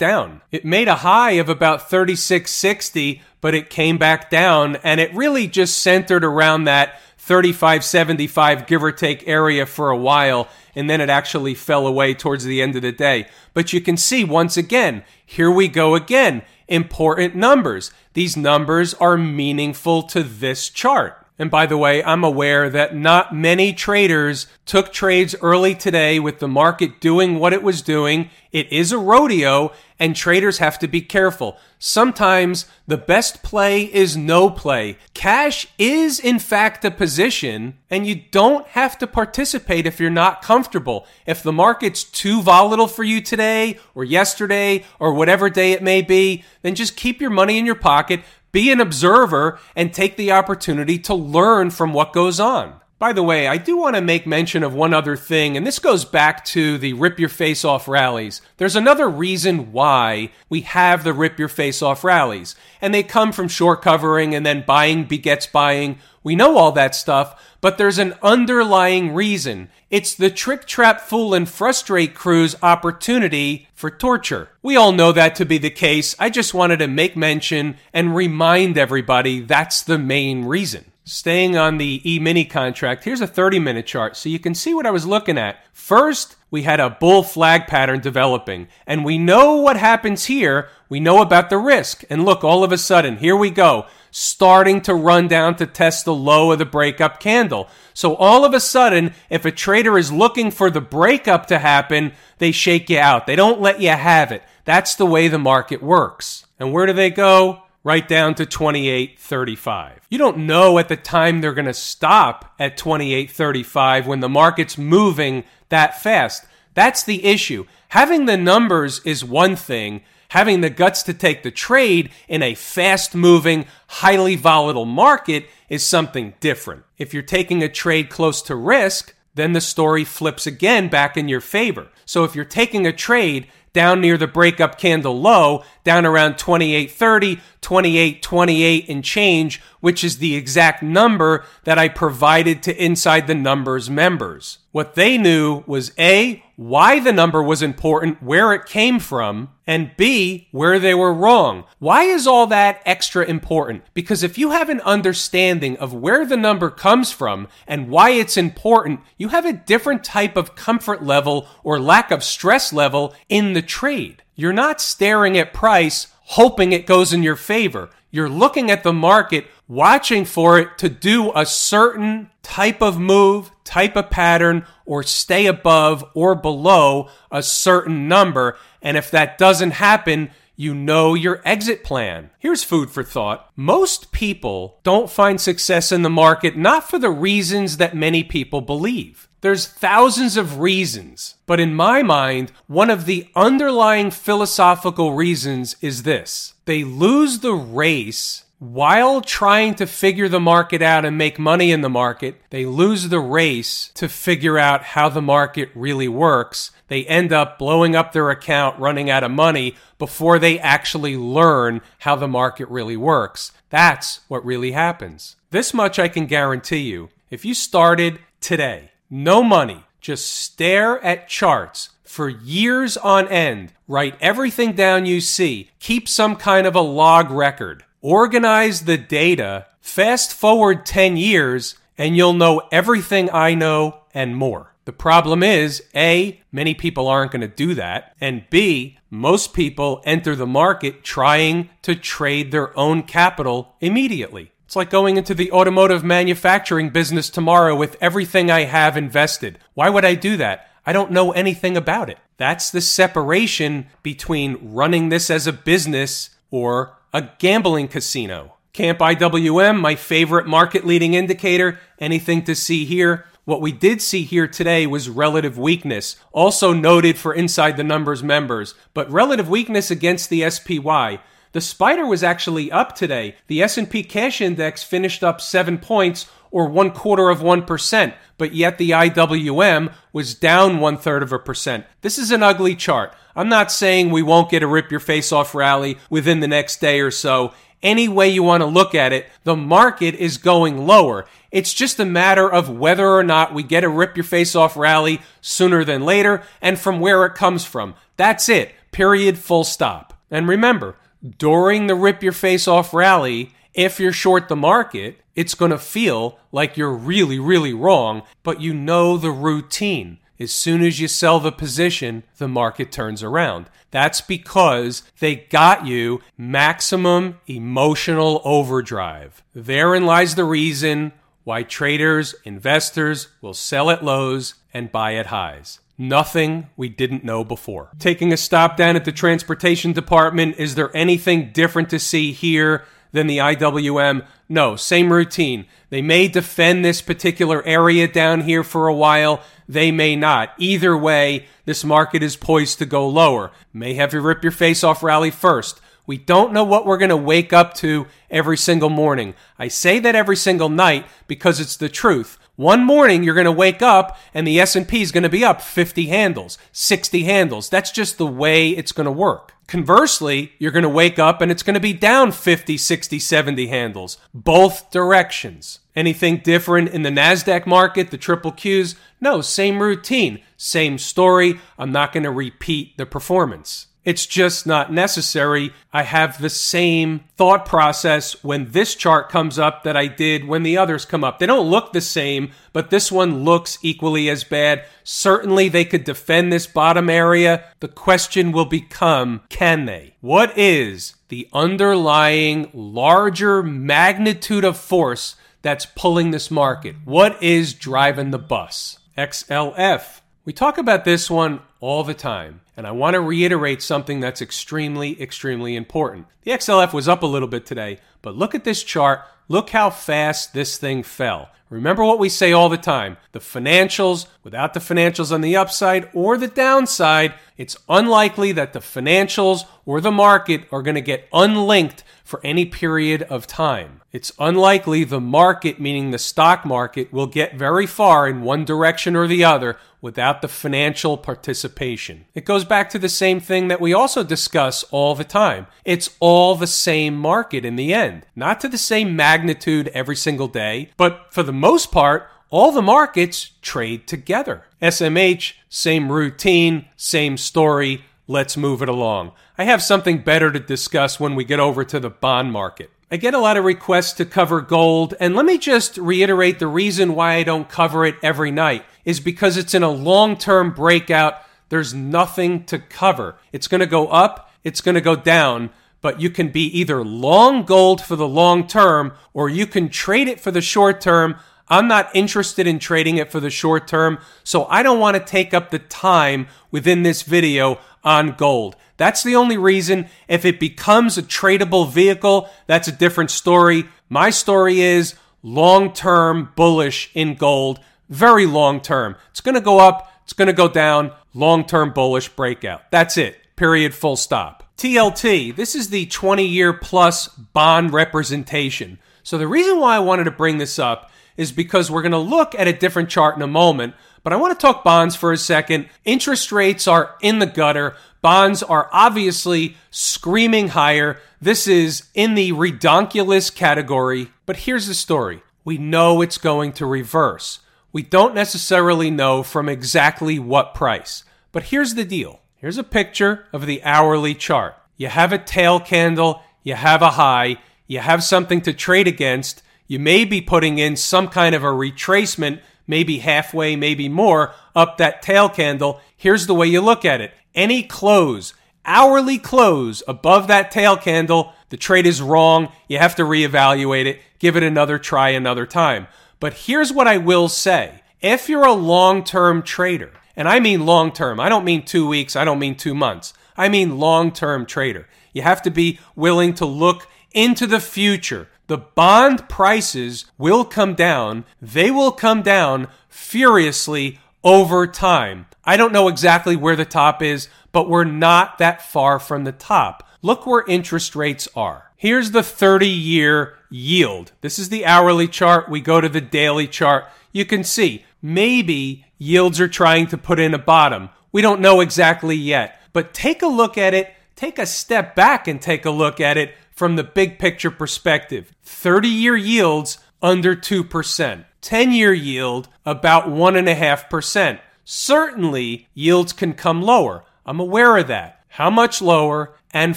down. 0.00 0.42
It 0.50 0.64
made 0.64 0.88
a 0.88 0.96
high 0.96 1.32
of 1.32 1.48
about 1.48 1.88
3660, 1.88 3.22
but 3.40 3.54
it 3.54 3.70
came 3.70 3.98
back 3.98 4.28
down 4.28 4.76
and 4.82 5.00
it 5.00 5.14
really 5.14 5.46
just 5.46 5.78
centered 5.78 6.24
around 6.24 6.64
that 6.64 7.00
3575 7.18 8.66
give 8.66 8.82
or 8.82 8.90
take 8.90 9.26
area 9.28 9.64
for 9.64 9.90
a 9.90 9.96
while 9.96 10.48
and 10.74 10.90
then 10.90 11.00
it 11.00 11.08
actually 11.08 11.54
fell 11.54 11.86
away 11.86 12.14
towards 12.14 12.44
the 12.44 12.60
end 12.60 12.74
of 12.74 12.82
the 12.82 12.92
day. 12.92 13.28
But 13.54 13.72
you 13.72 13.80
can 13.80 13.96
see 13.96 14.24
once 14.24 14.56
again, 14.56 15.04
here 15.24 15.50
we 15.50 15.68
go 15.68 15.94
again. 15.94 16.42
Important 16.66 17.36
numbers. 17.36 17.92
These 18.14 18.36
numbers 18.36 18.92
are 18.94 19.16
meaningful 19.16 20.02
to 20.04 20.24
this 20.24 20.68
chart. 20.68 21.25
And 21.38 21.50
by 21.50 21.66
the 21.66 21.76
way, 21.76 22.02
I'm 22.02 22.24
aware 22.24 22.70
that 22.70 22.96
not 22.96 23.34
many 23.34 23.74
traders 23.74 24.46
took 24.64 24.90
trades 24.90 25.34
early 25.42 25.74
today 25.74 26.18
with 26.18 26.38
the 26.38 26.48
market 26.48 26.98
doing 26.98 27.38
what 27.38 27.52
it 27.52 27.62
was 27.62 27.82
doing. 27.82 28.30
It 28.52 28.72
is 28.72 28.90
a 28.90 28.98
rodeo 28.98 29.72
and 29.98 30.16
traders 30.16 30.58
have 30.58 30.78
to 30.78 30.88
be 30.88 31.02
careful. 31.02 31.58
Sometimes 31.78 32.64
the 32.86 32.96
best 32.96 33.42
play 33.42 33.82
is 33.82 34.16
no 34.16 34.48
play. 34.48 34.96
Cash 35.12 35.66
is 35.78 36.18
in 36.18 36.38
fact 36.38 36.86
a 36.86 36.90
position 36.90 37.76
and 37.90 38.06
you 38.06 38.14
don't 38.30 38.66
have 38.68 38.96
to 38.98 39.06
participate 39.06 39.86
if 39.86 40.00
you're 40.00 40.08
not 40.08 40.40
comfortable. 40.40 41.06
If 41.26 41.42
the 41.42 41.52
market's 41.52 42.02
too 42.02 42.40
volatile 42.40 42.88
for 42.88 43.04
you 43.04 43.20
today 43.20 43.78
or 43.94 44.04
yesterday 44.04 44.84
or 44.98 45.12
whatever 45.12 45.50
day 45.50 45.72
it 45.72 45.82
may 45.82 46.00
be, 46.00 46.44
then 46.62 46.74
just 46.74 46.96
keep 46.96 47.20
your 47.20 47.30
money 47.30 47.58
in 47.58 47.66
your 47.66 47.74
pocket, 47.74 48.22
be 48.56 48.72
an 48.72 48.80
observer 48.80 49.58
and 49.76 49.92
take 49.92 50.16
the 50.16 50.32
opportunity 50.32 50.98
to 50.98 51.14
learn 51.14 51.68
from 51.68 51.92
what 51.92 52.14
goes 52.14 52.40
on. 52.40 52.72
By 52.98 53.12
the 53.12 53.22
way, 53.22 53.46
I 53.46 53.58
do 53.58 53.76
want 53.76 53.96
to 53.96 54.00
make 54.00 54.26
mention 54.26 54.62
of 54.62 54.72
one 54.72 54.94
other 54.94 55.14
thing, 55.14 55.58
and 55.58 55.66
this 55.66 55.78
goes 55.78 56.06
back 56.06 56.42
to 56.46 56.78
the 56.78 56.94
rip 56.94 57.18
your 57.18 57.28
face 57.28 57.66
off 57.66 57.86
rallies. 57.86 58.40
There's 58.56 58.74
another 58.74 59.10
reason 59.10 59.72
why 59.72 60.30
we 60.48 60.62
have 60.62 61.04
the 61.04 61.12
rip 61.12 61.38
your 61.38 61.48
face 61.48 61.82
off 61.82 62.02
rallies, 62.02 62.56
and 62.80 62.94
they 62.94 63.02
come 63.02 63.30
from 63.30 63.48
short 63.48 63.82
covering 63.82 64.34
and 64.34 64.46
then 64.46 64.64
buying 64.66 65.04
begets 65.04 65.46
buying. 65.46 65.98
We 66.22 66.34
know 66.34 66.56
all 66.56 66.72
that 66.72 66.94
stuff, 66.94 67.58
but 67.60 67.76
there's 67.76 67.98
an 67.98 68.14
underlying 68.22 69.12
reason. 69.12 69.68
It's 69.88 70.16
the 70.16 70.30
trick, 70.30 70.66
trap, 70.66 71.00
fool, 71.00 71.32
and 71.32 71.48
frustrate 71.48 72.12
crew's 72.12 72.56
opportunity 72.60 73.68
for 73.72 73.88
torture. 73.88 74.48
We 74.60 74.74
all 74.74 74.90
know 74.90 75.12
that 75.12 75.36
to 75.36 75.44
be 75.44 75.58
the 75.58 75.70
case. 75.70 76.16
I 76.18 76.28
just 76.28 76.52
wanted 76.52 76.78
to 76.78 76.88
make 76.88 77.16
mention 77.16 77.76
and 77.92 78.16
remind 78.16 78.76
everybody 78.76 79.38
that's 79.38 79.82
the 79.82 79.98
main 79.98 80.44
reason. 80.44 80.90
Staying 81.04 81.56
on 81.56 81.78
the 81.78 82.02
E 82.04 82.18
mini 82.18 82.44
contract, 82.44 83.04
here's 83.04 83.20
a 83.20 83.28
30 83.28 83.60
minute 83.60 83.86
chart 83.86 84.16
so 84.16 84.28
you 84.28 84.40
can 84.40 84.56
see 84.56 84.74
what 84.74 84.86
I 84.86 84.90
was 84.90 85.06
looking 85.06 85.38
at. 85.38 85.64
First, 85.72 86.34
we 86.50 86.62
had 86.62 86.80
a 86.80 86.90
bull 86.90 87.22
flag 87.22 87.68
pattern 87.68 88.00
developing, 88.00 88.66
and 88.88 89.04
we 89.04 89.18
know 89.18 89.54
what 89.54 89.76
happens 89.76 90.24
here. 90.24 90.68
We 90.88 90.98
know 90.98 91.22
about 91.22 91.48
the 91.48 91.58
risk. 91.58 92.02
And 92.10 92.24
look, 92.24 92.42
all 92.42 92.64
of 92.64 92.72
a 92.72 92.78
sudden, 92.78 93.18
here 93.18 93.36
we 93.36 93.50
go, 93.50 93.86
starting 94.18 94.80
to 94.80 94.94
run 94.94 95.28
down 95.28 95.54
to 95.54 95.66
test 95.66 96.06
the 96.06 96.14
low 96.14 96.50
of 96.50 96.58
the 96.58 96.64
breakup 96.64 97.20
candle. 97.20 97.68
So 97.92 98.14
all 98.14 98.46
of 98.46 98.54
a 98.54 98.60
sudden, 98.60 99.12
if 99.28 99.44
a 99.44 99.52
trader 99.52 99.98
is 99.98 100.10
looking 100.10 100.50
for 100.50 100.70
the 100.70 100.80
breakup 100.80 101.44
to 101.48 101.58
happen, 101.58 102.12
they 102.38 102.50
shake 102.50 102.88
you 102.88 102.98
out. 102.98 103.26
They 103.26 103.36
don't 103.36 103.60
let 103.60 103.82
you 103.82 103.90
have 103.90 104.32
it. 104.32 104.42
That's 104.64 104.94
the 104.94 105.04
way 105.04 105.28
the 105.28 105.38
market 105.38 105.82
works. 105.82 106.46
And 106.58 106.72
where 106.72 106.86
do 106.86 106.94
they 106.94 107.10
go? 107.10 107.62
right 107.84 108.08
down 108.08 108.34
to 108.34 108.44
28.35. 108.44 109.92
You 110.10 110.18
don't 110.18 110.38
know 110.38 110.76
at 110.80 110.88
the 110.88 110.96
time 110.96 111.40
they're 111.40 111.54
going 111.54 111.66
to 111.66 111.72
stop 111.72 112.52
at 112.58 112.76
28.35 112.76 114.06
when 114.06 114.18
the 114.18 114.28
market's 114.28 114.76
moving 114.76 115.44
that 115.68 116.02
fast. 116.02 116.46
That's 116.74 117.04
the 117.04 117.24
issue. 117.24 117.64
Having 117.90 118.24
the 118.24 118.36
numbers 118.36 119.00
is 119.04 119.24
one 119.24 119.54
thing. 119.54 120.02
Having 120.30 120.60
the 120.60 120.70
guts 120.70 121.02
to 121.04 121.14
take 121.14 121.42
the 121.42 121.50
trade 121.50 122.10
in 122.28 122.42
a 122.42 122.54
fast 122.54 123.14
moving, 123.14 123.66
highly 123.86 124.36
volatile 124.36 124.84
market 124.84 125.46
is 125.68 125.84
something 125.84 126.34
different. 126.40 126.84
If 126.98 127.12
you're 127.14 127.22
taking 127.22 127.62
a 127.62 127.68
trade 127.68 128.10
close 128.10 128.42
to 128.42 128.54
risk, 128.54 129.14
then 129.34 129.52
the 129.52 129.60
story 129.60 130.04
flips 130.04 130.46
again 130.46 130.88
back 130.88 131.16
in 131.16 131.28
your 131.28 131.40
favor. 131.40 131.88
So 132.04 132.24
if 132.24 132.34
you're 132.34 132.44
taking 132.44 132.86
a 132.86 132.92
trade 132.92 133.46
down 133.76 134.00
near 134.00 134.16
the 134.16 134.26
breakup 134.26 134.78
candle 134.78 135.20
low, 135.20 135.62
down 135.84 136.06
around 136.06 136.38
2830, 136.38 137.36
2828 137.60 138.88
and 138.88 139.04
change, 139.04 139.60
which 139.80 140.02
is 140.02 140.16
the 140.16 140.34
exact 140.34 140.82
number 140.82 141.44
that 141.64 141.78
I 141.78 141.88
provided 141.88 142.62
to 142.62 142.82
Inside 142.82 143.26
the 143.26 143.34
Numbers 143.34 143.90
members. 143.90 144.58
What 144.72 144.94
they 144.94 145.18
knew 145.18 145.62
was 145.66 145.92
A, 145.98 146.42
why 146.56 146.98
the 146.98 147.12
number 147.12 147.42
was 147.42 147.62
important, 147.62 148.22
where 148.22 148.52
it 148.52 148.66
came 148.66 148.98
from, 148.98 149.50
and 149.66 149.90
B, 149.96 150.48
where 150.52 150.78
they 150.78 150.94
were 150.94 151.12
wrong. 151.12 151.64
Why 151.78 152.04
is 152.04 152.26
all 152.26 152.46
that 152.48 152.80
extra 152.86 153.24
important? 153.24 153.84
Because 153.92 154.22
if 154.22 154.38
you 154.38 154.50
have 154.50 154.70
an 154.70 154.80
understanding 154.80 155.76
of 155.76 155.92
where 155.92 156.24
the 156.24 156.36
number 156.36 156.70
comes 156.70 157.12
from 157.12 157.48
and 157.66 157.90
why 157.90 158.10
it's 158.10 158.36
important, 158.36 159.00
you 159.18 159.28
have 159.28 159.44
a 159.44 159.52
different 159.52 160.02
type 160.02 160.36
of 160.36 160.56
comfort 160.56 161.04
level 161.04 161.46
or 161.62 161.78
lack 161.78 162.10
of 162.10 162.24
stress 162.24 162.72
level 162.72 163.14
in 163.28 163.52
the 163.52 163.62
trade. 163.62 164.22
You're 164.34 164.52
not 164.52 164.80
staring 164.80 165.36
at 165.36 165.52
price 165.52 166.08
hoping 166.30 166.72
it 166.72 166.86
goes 166.86 167.12
in 167.12 167.22
your 167.22 167.36
favor. 167.36 167.90
You're 168.10 168.28
looking 168.28 168.70
at 168.70 168.82
the 168.82 168.92
market, 168.92 169.46
watching 169.68 170.24
for 170.24 170.58
it 170.58 170.78
to 170.78 170.88
do 170.88 171.32
a 171.34 171.46
certain 171.46 172.30
type 172.42 172.80
of 172.80 172.98
move, 172.98 173.50
type 173.64 173.96
of 173.96 174.10
pattern, 174.10 174.64
or 174.84 175.02
stay 175.02 175.46
above 175.46 176.04
or 176.14 176.34
below 176.34 177.08
a 177.30 177.42
certain 177.42 178.08
number. 178.08 178.56
And 178.80 178.96
if 178.96 179.10
that 179.10 179.38
doesn't 179.38 179.72
happen, 179.72 180.30
you 180.58 180.74
know 180.74 181.14
your 181.14 181.42
exit 181.44 181.84
plan. 181.84 182.30
Here's 182.38 182.64
food 182.64 182.90
for 182.90 183.02
thought. 183.02 183.50
Most 183.56 184.10
people 184.10 184.80
don't 184.82 185.10
find 185.10 185.40
success 185.40 185.92
in 185.92 186.02
the 186.02 186.10
market 186.10 186.56
not 186.56 186.88
for 186.88 186.98
the 186.98 187.10
reasons 187.10 187.76
that 187.76 187.94
many 187.94 188.24
people 188.24 188.62
believe. 188.62 189.28
There's 189.42 189.66
thousands 189.66 190.38
of 190.38 190.60
reasons, 190.60 191.34
but 191.44 191.60
in 191.60 191.74
my 191.74 192.02
mind, 192.02 192.52
one 192.66 192.88
of 192.88 193.04
the 193.04 193.28
underlying 193.36 194.10
philosophical 194.10 195.12
reasons 195.12 195.76
is 195.82 196.04
this. 196.04 196.54
They 196.64 196.82
lose 196.84 197.40
the 197.40 197.52
race 197.52 198.45
while 198.58 199.20
trying 199.20 199.74
to 199.74 199.86
figure 199.86 200.28
the 200.28 200.40
market 200.40 200.80
out 200.80 201.04
and 201.04 201.18
make 201.18 201.38
money 201.38 201.70
in 201.70 201.82
the 201.82 201.90
market, 201.90 202.40
they 202.48 202.64
lose 202.64 203.08
the 203.08 203.20
race 203.20 203.90
to 203.94 204.08
figure 204.08 204.58
out 204.58 204.82
how 204.82 205.10
the 205.10 205.20
market 205.20 205.68
really 205.74 206.08
works. 206.08 206.70
They 206.88 207.04
end 207.04 207.34
up 207.34 207.58
blowing 207.58 207.94
up 207.94 208.12
their 208.12 208.30
account, 208.30 208.78
running 208.78 209.10
out 209.10 209.22
of 209.22 209.30
money 209.30 209.74
before 209.98 210.38
they 210.38 210.58
actually 210.58 211.18
learn 211.18 211.82
how 211.98 212.16
the 212.16 212.28
market 212.28 212.68
really 212.70 212.96
works. 212.96 213.52
That's 213.68 214.20
what 214.28 214.44
really 214.44 214.72
happens. 214.72 215.36
This 215.50 215.74
much 215.74 215.98
I 215.98 216.08
can 216.08 216.24
guarantee 216.24 216.90
you. 216.90 217.10
If 217.28 217.44
you 217.44 217.52
started 217.52 218.20
today, 218.40 218.92
no 219.10 219.42
money, 219.42 219.84
just 220.00 220.34
stare 220.34 221.02
at 221.04 221.28
charts 221.28 221.90
for 222.04 222.28
years 222.30 222.96
on 222.96 223.28
end, 223.28 223.74
write 223.86 224.16
everything 224.20 224.72
down 224.72 225.04
you 225.04 225.20
see, 225.20 225.70
keep 225.78 226.08
some 226.08 226.36
kind 226.36 226.66
of 226.66 226.74
a 226.74 226.80
log 226.80 227.30
record 227.30 227.84
organize 228.06 228.82
the 228.82 228.96
data, 228.96 229.66
fast 229.80 230.32
forward 230.32 230.86
10 230.86 231.16
years, 231.16 231.74
and 231.98 232.16
you'll 232.16 232.32
know 232.32 232.62
everything 232.70 233.28
I 233.32 233.54
know 233.54 234.02
and 234.14 234.36
more. 234.36 234.76
The 234.84 234.92
problem 234.92 235.42
is 235.42 235.82
A, 235.92 236.40
many 236.52 236.72
people 236.72 237.08
aren't 237.08 237.32
going 237.32 237.40
to 237.40 237.48
do 237.48 237.74
that. 237.74 238.14
And 238.20 238.48
B, 238.48 238.96
most 239.10 239.54
people 239.54 240.02
enter 240.04 240.36
the 240.36 240.46
market 240.46 241.02
trying 241.02 241.68
to 241.82 241.96
trade 241.96 242.52
their 242.52 242.78
own 242.78 243.02
capital 243.02 243.74
immediately. 243.80 244.52
It's 244.66 244.76
like 244.76 244.88
going 244.88 245.16
into 245.16 245.34
the 245.34 245.50
automotive 245.50 246.04
manufacturing 246.04 246.90
business 246.90 247.28
tomorrow 247.28 247.74
with 247.74 247.96
everything 248.00 248.52
I 248.52 248.66
have 248.66 248.96
invested. 248.96 249.58
Why 249.74 249.90
would 249.90 250.04
I 250.04 250.14
do 250.14 250.36
that? 250.36 250.70
I 250.86 250.92
don't 250.92 251.10
know 251.10 251.32
anything 251.32 251.76
about 251.76 252.08
it. 252.08 252.18
That's 252.36 252.70
the 252.70 252.80
separation 252.80 253.88
between 254.04 254.60
running 254.62 255.08
this 255.08 255.28
as 255.28 255.48
a 255.48 255.52
business 255.52 256.30
or 256.52 256.95
a 257.12 257.30
gambling 257.38 257.88
casino. 257.88 258.54
Camp 258.72 258.98
IWM, 258.98 259.80
my 259.80 259.94
favorite 259.94 260.46
market 260.46 260.84
leading 260.84 261.14
indicator. 261.14 261.80
Anything 261.98 262.44
to 262.44 262.54
see 262.54 262.84
here? 262.84 263.24
What 263.46 263.60
we 263.60 263.70
did 263.70 264.02
see 264.02 264.24
here 264.24 264.48
today 264.48 264.88
was 264.88 265.08
relative 265.08 265.56
weakness, 265.56 266.16
also 266.32 266.72
noted 266.72 267.16
for 267.16 267.32
inside 267.32 267.76
the 267.76 267.84
numbers 267.84 268.22
members, 268.22 268.74
but 268.92 269.10
relative 269.10 269.48
weakness 269.48 269.90
against 269.90 270.30
the 270.30 270.50
SPY. 270.50 271.20
The 271.52 271.60
spider 271.60 272.04
was 272.04 272.24
actually 272.24 272.72
up 272.72 272.96
today. 272.96 273.36
The 273.46 273.62
S&P 273.62 274.02
cash 274.02 274.40
index 274.40 274.82
finished 274.82 275.22
up 275.22 275.40
7 275.40 275.78
points 275.78 276.28
or 276.50 276.68
one 276.68 276.90
quarter 276.90 277.30
of 277.30 277.38
1%, 277.38 278.14
but 278.36 278.52
yet 278.52 278.78
the 278.78 278.90
IWM 278.90 279.94
was 280.12 280.34
down 280.34 280.80
one 280.80 280.98
third 280.98 281.22
of 281.22 281.32
a 281.32 281.38
percent. 281.38 281.86
This 282.02 282.18
is 282.18 282.30
an 282.30 282.42
ugly 282.42 282.74
chart. 282.74 283.14
I'm 283.36 283.50
not 283.50 283.70
saying 283.70 284.10
we 284.10 284.22
won't 284.22 284.50
get 284.50 284.62
a 284.62 284.66
rip 284.66 284.90
your 284.90 284.98
face 284.98 285.30
off 285.30 285.54
rally 285.54 285.98
within 286.08 286.40
the 286.40 286.48
next 286.48 286.80
day 286.80 287.00
or 287.00 287.10
so. 287.10 287.52
Any 287.82 288.08
way 288.08 288.30
you 288.30 288.42
want 288.42 288.62
to 288.62 288.66
look 288.66 288.94
at 288.94 289.12
it, 289.12 289.28
the 289.44 289.54
market 289.54 290.14
is 290.14 290.38
going 290.38 290.86
lower. 290.86 291.26
It's 291.52 291.74
just 291.74 292.00
a 292.00 292.06
matter 292.06 292.50
of 292.50 292.70
whether 292.70 293.06
or 293.06 293.22
not 293.22 293.52
we 293.52 293.62
get 293.62 293.84
a 293.84 293.88
rip 293.88 294.16
your 294.16 294.24
face 294.24 294.56
off 294.56 294.76
rally 294.76 295.20
sooner 295.42 295.84
than 295.84 296.04
later 296.04 296.42
and 296.62 296.78
from 296.78 296.98
where 296.98 297.26
it 297.26 297.34
comes 297.34 297.64
from. 297.64 297.94
That's 298.16 298.48
it. 298.48 298.74
Period. 298.90 299.38
Full 299.38 299.64
stop. 299.64 300.14
And 300.30 300.48
remember, 300.48 300.96
during 301.38 301.86
the 301.86 301.94
rip 301.94 302.22
your 302.22 302.32
face 302.32 302.66
off 302.66 302.94
rally, 302.94 303.52
if 303.74 304.00
you're 304.00 304.12
short 304.12 304.48
the 304.48 304.56
market, 304.56 305.20
it's 305.34 305.54
going 305.54 305.70
to 305.70 305.78
feel 305.78 306.38
like 306.50 306.78
you're 306.78 306.94
really, 306.94 307.38
really 307.38 307.74
wrong, 307.74 308.22
but 308.42 308.60
you 308.62 308.72
know 308.72 309.18
the 309.18 309.30
routine. 309.30 310.18
As 310.38 310.52
soon 310.52 310.82
as 310.82 311.00
you 311.00 311.08
sell 311.08 311.40
the 311.40 311.52
position, 311.52 312.22
the 312.38 312.48
market 312.48 312.92
turns 312.92 313.22
around. 313.22 313.66
That's 313.90 314.20
because 314.20 315.02
they 315.18 315.36
got 315.36 315.86
you 315.86 316.20
maximum 316.36 317.40
emotional 317.46 318.42
overdrive. 318.44 319.42
Therein 319.54 320.04
lies 320.04 320.34
the 320.34 320.44
reason 320.44 321.12
why 321.44 321.62
traders, 321.62 322.34
investors 322.44 323.28
will 323.40 323.54
sell 323.54 323.90
at 323.90 324.04
lows 324.04 324.54
and 324.74 324.92
buy 324.92 325.14
at 325.14 325.26
highs. 325.26 325.78
Nothing 325.96 326.68
we 326.76 326.90
didn't 326.90 327.24
know 327.24 327.42
before. 327.42 327.90
Taking 327.98 328.32
a 328.32 328.36
stop 328.36 328.76
down 328.76 328.96
at 328.96 329.06
the 329.06 329.12
transportation 329.12 329.92
department, 329.92 330.56
is 330.58 330.74
there 330.74 330.94
anything 330.94 331.52
different 331.52 331.88
to 331.90 331.98
see 331.98 332.32
here 332.32 332.84
than 333.12 333.26
the 333.26 333.38
IWM? 333.38 334.26
No, 334.48 334.76
same 334.76 335.12
routine. 335.12 335.66
They 335.90 336.02
may 336.02 336.28
defend 336.28 336.84
this 336.84 337.02
particular 337.02 337.64
area 337.64 338.06
down 338.08 338.42
here 338.42 338.62
for 338.62 338.88
a 338.88 338.94
while. 338.94 339.42
They 339.68 339.90
may 339.90 340.16
not. 340.16 340.52
Either 340.58 340.96
way, 340.96 341.46
this 341.64 341.84
market 341.84 342.22
is 342.22 342.36
poised 342.36 342.78
to 342.78 342.86
go 342.86 343.08
lower. 343.08 343.50
May 343.72 343.94
have 343.94 344.12
you 344.12 344.20
rip 344.20 344.42
your 344.42 344.52
face 344.52 344.84
off 344.84 345.02
rally 345.02 345.30
first. 345.30 345.80
We 346.06 346.16
don't 346.16 346.52
know 346.52 346.64
what 346.64 346.86
we're 346.86 346.98
going 346.98 347.08
to 347.10 347.16
wake 347.16 347.52
up 347.52 347.74
to 347.74 348.06
every 348.30 348.56
single 348.56 348.90
morning. 348.90 349.34
I 349.58 349.68
say 349.68 349.98
that 349.98 350.14
every 350.14 350.36
single 350.36 350.68
night 350.68 351.04
because 351.26 351.58
it's 351.58 351.76
the 351.76 351.88
truth. 351.88 352.38
One 352.56 352.84
morning 352.84 353.22
you're 353.22 353.34
going 353.34 353.44
to 353.44 353.52
wake 353.52 353.82
up 353.82 354.18
and 354.32 354.46
the 354.46 354.58
S&P 354.60 355.02
is 355.02 355.12
going 355.12 355.24
to 355.24 355.28
be 355.28 355.44
up 355.44 355.60
50 355.60 356.06
handles, 356.06 356.56
60 356.72 357.24
handles. 357.24 357.68
That's 357.68 357.90
just 357.90 358.16
the 358.16 358.26
way 358.26 358.70
it's 358.70 358.92
going 358.92 359.04
to 359.04 359.12
work. 359.12 359.52
Conversely, 359.66 360.52
you're 360.58 360.70
going 360.70 360.82
to 360.82 360.88
wake 360.88 361.18
up 361.18 361.42
and 361.42 361.52
it's 361.52 361.62
going 361.62 361.74
to 361.74 361.80
be 361.80 361.92
down 361.92 362.32
50, 362.32 362.78
60, 362.78 363.18
70 363.18 363.66
handles, 363.66 364.16
both 364.32 364.90
directions. 364.90 365.80
Anything 365.94 366.38
different 366.38 366.88
in 366.88 367.02
the 367.02 367.10
NASDAQ 367.10 367.66
market, 367.66 368.10
the 368.10 368.16
triple 368.16 368.52
Qs? 368.52 368.94
No, 369.20 369.42
same 369.42 369.82
routine, 369.82 370.40
same 370.56 370.96
story. 370.96 371.60
I'm 371.78 371.92
not 371.92 372.12
going 372.12 372.24
to 372.24 372.30
repeat 372.30 372.96
the 372.96 373.04
performance. 373.04 373.88
It's 374.06 374.24
just 374.24 374.68
not 374.68 374.92
necessary. 374.92 375.72
I 375.92 376.04
have 376.04 376.40
the 376.40 376.48
same 376.48 377.24
thought 377.36 377.66
process 377.66 378.44
when 378.44 378.70
this 378.70 378.94
chart 378.94 379.28
comes 379.28 379.58
up 379.58 379.82
that 379.82 379.96
I 379.96 380.06
did 380.06 380.44
when 380.44 380.62
the 380.62 380.78
others 380.78 381.04
come 381.04 381.24
up. 381.24 381.40
They 381.40 381.46
don't 381.46 381.68
look 381.68 381.92
the 381.92 382.00
same, 382.00 382.52
but 382.72 382.90
this 382.90 383.10
one 383.10 383.42
looks 383.42 383.78
equally 383.82 384.30
as 384.30 384.44
bad. 384.44 384.84
Certainly 385.02 385.70
they 385.70 385.84
could 385.84 386.04
defend 386.04 386.52
this 386.52 386.68
bottom 386.68 387.10
area. 387.10 387.64
The 387.80 387.88
question 387.88 388.52
will 388.52 388.64
become, 388.64 389.40
can 389.48 389.86
they? 389.86 390.14
What 390.20 390.56
is 390.56 391.16
the 391.26 391.48
underlying 391.52 392.70
larger 392.72 393.60
magnitude 393.60 394.64
of 394.64 394.76
force 394.76 395.34
that's 395.62 395.84
pulling 395.84 396.30
this 396.30 396.48
market? 396.48 396.94
What 397.04 397.42
is 397.42 397.74
driving 397.74 398.30
the 398.30 398.38
bus? 398.38 399.00
XLF. 399.18 400.20
We 400.44 400.52
talk 400.52 400.78
about 400.78 401.04
this 401.04 401.28
one 401.28 401.60
all 401.80 402.04
the 402.04 402.14
time. 402.14 402.60
And 402.76 402.86
I 402.86 402.92
want 402.92 403.14
to 403.14 403.20
reiterate 403.20 403.82
something 403.82 404.20
that's 404.20 404.42
extremely, 404.42 405.20
extremely 405.20 405.76
important. 405.76 406.26
The 406.42 406.52
XLF 406.52 406.92
was 406.92 407.08
up 407.08 407.22
a 407.22 407.26
little 407.26 407.48
bit 407.48 407.66
today, 407.66 407.98
but 408.22 408.36
look 408.36 408.54
at 408.54 408.64
this 408.64 408.82
chart. 408.82 409.22
Look 409.48 409.70
how 409.70 409.90
fast 409.90 410.52
this 410.54 410.76
thing 410.76 411.02
fell. 411.02 411.50
Remember 411.68 412.04
what 412.04 412.20
we 412.20 412.28
say 412.28 412.52
all 412.52 412.68
the 412.68 412.76
time 412.76 413.16
the 413.32 413.40
financials, 413.40 414.26
without 414.44 414.72
the 414.72 414.80
financials 414.80 415.32
on 415.32 415.40
the 415.40 415.56
upside 415.56 416.08
or 416.14 416.36
the 416.36 416.46
downside, 416.46 417.34
it's 417.56 417.76
unlikely 417.88 418.52
that 418.52 418.72
the 418.72 418.78
financials 418.78 419.64
or 419.84 420.00
the 420.00 420.12
market 420.12 420.64
are 420.70 420.82
going 420.82 420.94
to 420.94 421.00
get 421.00 421.28
unlinked 421.32 422.04
for 422.26 422.40
any 422.42 422.66
period 422.66 423.22
of 423.22 423.46
time. 423.46 424.02
It's 424.10 424.32
unlikely 424.38 425.04
the 425.04 425.20
market, 425.20 425.80
meaning 425.80 426.10
the 426.10 426.18
stock 426.18 426.64
market, 426.64 427.12
will 427.12 427.28
get 427.28 427.54
very 427.54 427.86
far 427.86 428.28
in 428.28 428.42
one 428.42 428.64
direction 428.64 429.14
or 429.14 429.28
the 429.28 429.44
other 429.44 429.78
without 430.00 430.42
the 430.42 430.48
financial 430.48 431.16
participation. 431.16 432.24
It 432.34 432.44
goes 432.44 432.64
back 432.64 432.90
to 432.90 432.98
the 432.98 433.08
same 433.08 433.38
thing 433.38 433.68
that 433.68 433.80
we 433.80 433.94
also 433.94 434.24
discuss 434.24 434.82
all 434.90 435.14
the 435.14 435.24
time. 435.24 435.68
It's 435.84 436.10
all 436.18 436.56
the 436.56 436.66
same 436.66 437.16
market 437.16 437.64
in 437.64 437.76
the 437.76 437.94
end. 437.94 438.26
Not 438.34 438.60
to 438.60 438.68
the 438.68 438.78
same 438.78 439.14
magnitude 439.14 439.88
every 439.88 440.16
single 440.16 440.48
day, 440.48 440.90
but 440.96 441.32
for 441.32 441.44
the 441.44 441.52
most 441.52 441.92
part, 441.92 442.28
all 442.50 442.72
the 442.72 442.82
markets 442.82 443.52
trade 443.62 444.06
together. 444.06 444.64
SMH, 444.82 445.54
same 445.68 446.10
routine, 446.10 446.86
same 446.96 447.36
story. 447.36 448.04
Let's 448.28 448.56
move 448.56 448.82
it 448.82 448.88
along. 448.88 449.32
I 449.56 449.64
have 449.64 449.82
something 449.82 450.18
better 450.18 450.50
to 450.50 450.58
discuss 450.58 451.20
when 451.20 451.36
we 451.36 451.44
get 451.44 451.60
over 451.60 451.84
to 451.84 452.00
the 452.00 452.10
bond 452.10 452.50
market. 452.50 452.90
I 453.08 453.18
get 453.18 453.34
a 453.34 453.38
lot 453.38 453.56
of 453.56 453.64
requests 453.64 454.14
to 454.14 454.24
cover 454.24 454.60
gold, 454.60 455.14
and 455.20 455.36
let 455.36 455.46
me 455.46 455.58
just 455.58 455.96
reiterate 455.96 456.58
the 456.58 456.66
reason 456.66 457.14
why 457.14 457.34
I 457.34 457.44
don't 457.44 457.68
cover 457.68 458.04
it 458.04 458.16
every 458.24 458.50
night 458.50 458.84
is 459.04 459.20
because 459.20 459.56
it's 459.56 459.74
in 459.74 459.84
a 459.84 459.90
long 459.90 460.36
term 460.36 460.72
breakout. 460.72 461.36
There's 461.68 461.94
nothing 461.94 462.64
to 462.64 462.80
cover. 462.80 463.36
It's 463.52 463.68
going 463.68 463.80
to 463.80 463.86
go 463.86 464.08
up, 464.08 464.50
it's 464.64 464.80
going 464.80 464.96
to 464.96 465.00
go 465.00 465.14
down, 465.14 465.70
but 466.00 466.20
you 466.20 466.28
can 466.28 466.48
be 466.48 466.64
either 466.78 467.04
long 467.04 467.64
gold 467.64 468.00
for 468.00 468.16
the 468.16 468.26
long 468.26 468.66
term 468.66 469.12
or 469.32 469.48
you 469.48 469.68
can 469.68 469.88
trade 469.88 470.26
it 470.26 470.40
for 470.40 470.50
the 470.50 470.60
short 470.60 471.00
term. 471.00 471.36
I'm 471.68 471.88
not 471.88 472.14
interested 472.14 472.66
in 472.66 472.78
trading 472.80 473.16
it 473.16 473.30
for 473.30 473.40
the 473.40 473.50
short 473.50 473.88
term, 473.88 474.18
so 474.42 474.66
I 474.66 474.82
don't 474.82 475.00
want 475.00 475.16
to 475.16 475.22
take 475.22 475.54
up 475.54 475.70
the 475.70 475.80
time 475.80 476.48
within 476.70 477.02
this 477.02 477.22
video 477.22 477.78
on 478.06 478.32
gold. 478.32 478.76
That's 478.96 479.22
the 479.22 479.36
only 479.36 479.58
reason. 479.58 480.08
If 480.28 480.46
it 480.46 480.58
becomes 480.58 481.18
a 481.18 481.22
tradable 481.22 481.90
vehicle, 481.90 482.48
that's 482.66 482.88
a 482.88 482.92
different 482.92 483.30
story. 483.30 483.84
My 484.08 484.30
story 484.30 484.80
is 484.80 485.14
long 485.42 485.92
term 485.92 486.52
bullish 486.56 487.10
in 487.12 487.34
gold, 487.34 487.80
very 488.08 488.46
long 488.46 488.80
term. 488.80 489.16
It's 489.30 489.42
going 489.42 489.56
to 489.56 489.60
go 489.60 489.78
up, 489.80 490.10
it's 490.24 490.32
going 490.32 490.46
to 490.46 490.54
go 490.54 490.68
down, 490.68 491.12
long 491.34 491.66
term 491.66 491.92
bullish 491.92 492.30
breakout. 492.30 492.90
That's 492.90 493.18
it. 493.18 493.36
Period, 493.56 493.94
full 493.94 494.16
stop. 494.16 494.62
TLT, 494.78 495.56
this 495.56 495.74
is 495.74 495.88
the 495.90 496.06
20 496.06 496.44
year 496.44 496.72
plus 496.72 497.28
bond 497.28 497.92
representation. 497.92 498.98
So 499.22 499.38
the 499.38 499.48
reason 499.48 499.80
why 499.80 499.96
I 499.96 500.00
wanted 500.00 500.24
to 500.24 500.30
bring 500.30 500.58
this 500.58 500.78
up 500.78 501.10
is 501.36 501.52
because 501.52 501.90
we're 501.90 502.02
going 502.02 502.12
to 502.12 502.18
look 502.18 502.54
at 502.54 502.68
a 502.68 502.72
different 502.72 503.08
chart 503.08 503.36
in 503.36 503.42
a 503.42 503.46
moment, 503.46 503.94
but 504.22 504.32
I 504.32 504.36
want 504.36 504.58
to 504.58 504.60
talk 504.60 504.82
bonds 504.82 505.14
for 505.14 505.32
a 505.32 505.36
second. 505.36 505.88
Interest 506.04 506.50
rates 506.50 506.88
are 506.88 507.14
in 507.20 507.38
the 507.38 507.46
gutter. 507.46 507.94
Bonds 508.22 508.62
are 508.62 508.88
obviously 508.92 509.76
screaming 509.90 510.68
higher. 510.68 511.20
This 511.40 511.68
is 511.68 512.08
in 512.14 512.34
the 512.34 512.52
redonkulous 512.52 513.54
category. 513.54 514.32
But 514.44 514.56
here's 514.56 514.88
the 514.88 514.94
story 514.94 515.42
we 515.64 515.78
know 515.78 516.22
it's 516.22 516.38
going 516.38 516.72
to 516.72 516.86
reverse. 516.86 517.60
We 517.92 518.02
don't 518.02 518.34
necessarily 518.34 519.10
know 519.10 519.42
from 519.42 519.68
exactly 519.68 520.38
what 520.38 520.74
price. 520.74 521.24
But 521.52 521.64
here's 521.64 521.94
the 521.94 522.04
deal 522.04 522.40
here's 522.56 522.78
a 522.78 522.84
picture 522.84 523.46
of 523.52 523.64
the 523.66 523.82
hourly 523.84 524.34
chart. 524.34 524.74
You 524.96 525.08
have 525.08 525.32
a 525.32 525.38
tail 525.38 525.78
candle, 525.78 526.42
you 526.62 526.74
have 526.74 527.02
a 527.02 527.12
high, 527.12 527.58
you 527.86 528.00
have 528.00 528.24
something 528.24 528.60
to 528.62 528.72
trade 528.72 529.06
against. 529.06 529.62
You 529.86 529.98
may 529.98 530.24
be 530.24 530.40
putting 530.40 530.78
in 530.78 530.96
some 530.96 531.28
kind 531.28 531.54
of 531.54 531.62
a 531.62 531.68
retracement, 531.68 532.60
maybe 532.86 533.18
halfway, 533.18 533.76
maybe 533.76 534.08
more, 534.08 534.54
up 534.74 534.98
that 534.98 535.22
tail 535.22 535.48
candle. 535.48 536.00
Here's 536.16 536.46
the 536.46 536.54
way 536.54 536.66
you 536.66 536.80
look 536.80 537.04
at 537.04 537.20
it 537.20 537.32
any 537.54 537.82
close, 537.82 538.52
hourly 538.84 539.38
close 539.38 540.02
above 540.06 540.46
that 540.48 540.70
tail 540.70 540.96
candle, 540.96 541.54
the 541.70 541.76
trade 541.76 542.06
is 542.06 542.22
wrong. 542.22 542.70
You 542.88 542.98
have 542.98 543.16
to 543.16 543.22
reevaluate 543.22 544.06
it, 544.06 544.20
give 544.38 544.56
it 544.56 544.62
another 544.62 544.98
try 544.98 545.30
another 545.30 545.66
time. 545.66 546.06
But 546.38 546.54
here's 546.54 546.92
what 546.92 547.08
I 547.08 547.16
will 547.16 547.48
say. 547.48 548.02
If 548.20 548.48
you're 548.48 548.66
a 548.66 548.72
long 548.72 549.24
term 549.24 549.62
trader, 549.62 550.12
and 550.36 550.48
I 550.48 550.60
mean 550.60 550.86
long 550.86 551.12
term, 551.12 551.40
I 551.40 551.48
don't 551.48 551.64
mean 551.64 551.84
two 551.84 552.06
weeks, 552.06 552.36
I 552.36 552.44
don't 552.44 552.58
mean 552.58 552.76
two 552.76 552.94
months, 552.94 553.34
I 553.56 553.68
mean 553.68 553.98
long 553.98 554.32
term 554.32 554.66
trader. 554.66 555.08
You 555.32 555.42
have 555.42 555.62
to 555.62 555.70
be 555.70 555.98
willing 556.14 556.54
to 556.54 556.66
look 556.66 557.08
into 557.32 557.66
the 557.66 557.80
future. 557.80 558.48
The 558.68 558.78
bond 558.78 559.48
prices 559.48 560.24
will 560.38 560.64
come 560.64 560.94
down. 560.94 561.44
They 561.62 561.90
will 561.90 562.12
come 562.12 562.42
down 562.42 562.88
furiously 563.08 564.18
over 564.42 564.86
time. 564.86 565.46
I 565.64 565.76
don't 565.76 565.92
know 565.92 566.08
exactly 566.08 566.56
where 566.56 566.76
the 566.76 566.84
top 566.84 567.22
is, 567.22 567.48
but 567.72 567.88
we're 567.88 568.04
not 568.04 568.58
that 568.58 568.82
far 568.82 569.18
from 569.18 569.44
the 569.44 569.52
top. 569.52 570.08
Look 570.22 570.46
where 570.46 570.64
interest 570.66 571.14
rates 571.14 571.48
are. 571.54 571.92
Here's 571.96 572.32
the 572.32 572.42
30 572.42 572.88
year 572.88 573.56
yield. 573.70 574.32
This 574.40 574.58
is 574.58 574.68
the 574.68 574.84
hourly 574.84 575.28
chart. 575.28 575.68
We 575.68 575.80
go 575.80 576.00
to 576.00 576.08
the 576.08 576.20
daily 576.20 576.66
chart. 576.66 577.06
You 577.32 577.44
can 577.44 577.64
see 577.64 578.04
maybe 578.20 579.06
yields 579.18 579.60
are 579.60 579.68
trying 579.68 580.08
to 580.08 580.18
put 580.18 580.38
in 580.38 580.54
a 580.54 580.58
bottom. 580.58 581.10
We 581.32 581.42
don't 581.42 581.60
know 581.60 581.80
exactly 581.80 582.36
yet, 582.36 582.80
but 582.92 583.14
take 583.14 583.42
a 583.42 583.46
look 583.46 583.78
at 583.78 583.94
it. 583.94 584.12
Take 584.34 584.58
a 584.58 584.66
step 584.66 585.14
back 585.14 585.48
and 585.48 585.60
take 585.60 585.86
a 585.86 585.90
look 585.90 586.20
at 586.20 586.36
it 586.36 586.54
from 586.76 586.94
the 586.94 587.02
big 587.02 587.40
picture 587.40 587.72
perspective. 587.72 588.52
30 588.62 589.08
year 589.08 589.36
yields 589.36 589.98
under 590.22 590.54
2%. 590.54 591.44
10 591.60 591.90
year 591.90 592.12
yield 592.12 592.68
about 592.84 593.26
1.5%. 593.26 594.60
Certainly, 594.84 595.88
yields 595.94 596.32
can 596.32 596.52
come 596.52 596.80
lower. 596.80 597.24
I'm 597.44 597.58
aware 597.58 597.96
of 597.96 598.06
that. 598.06 598.44
How 598.50 598.70
much 598.70 599.02
lower 599.02 599.56
and 599.72 599.96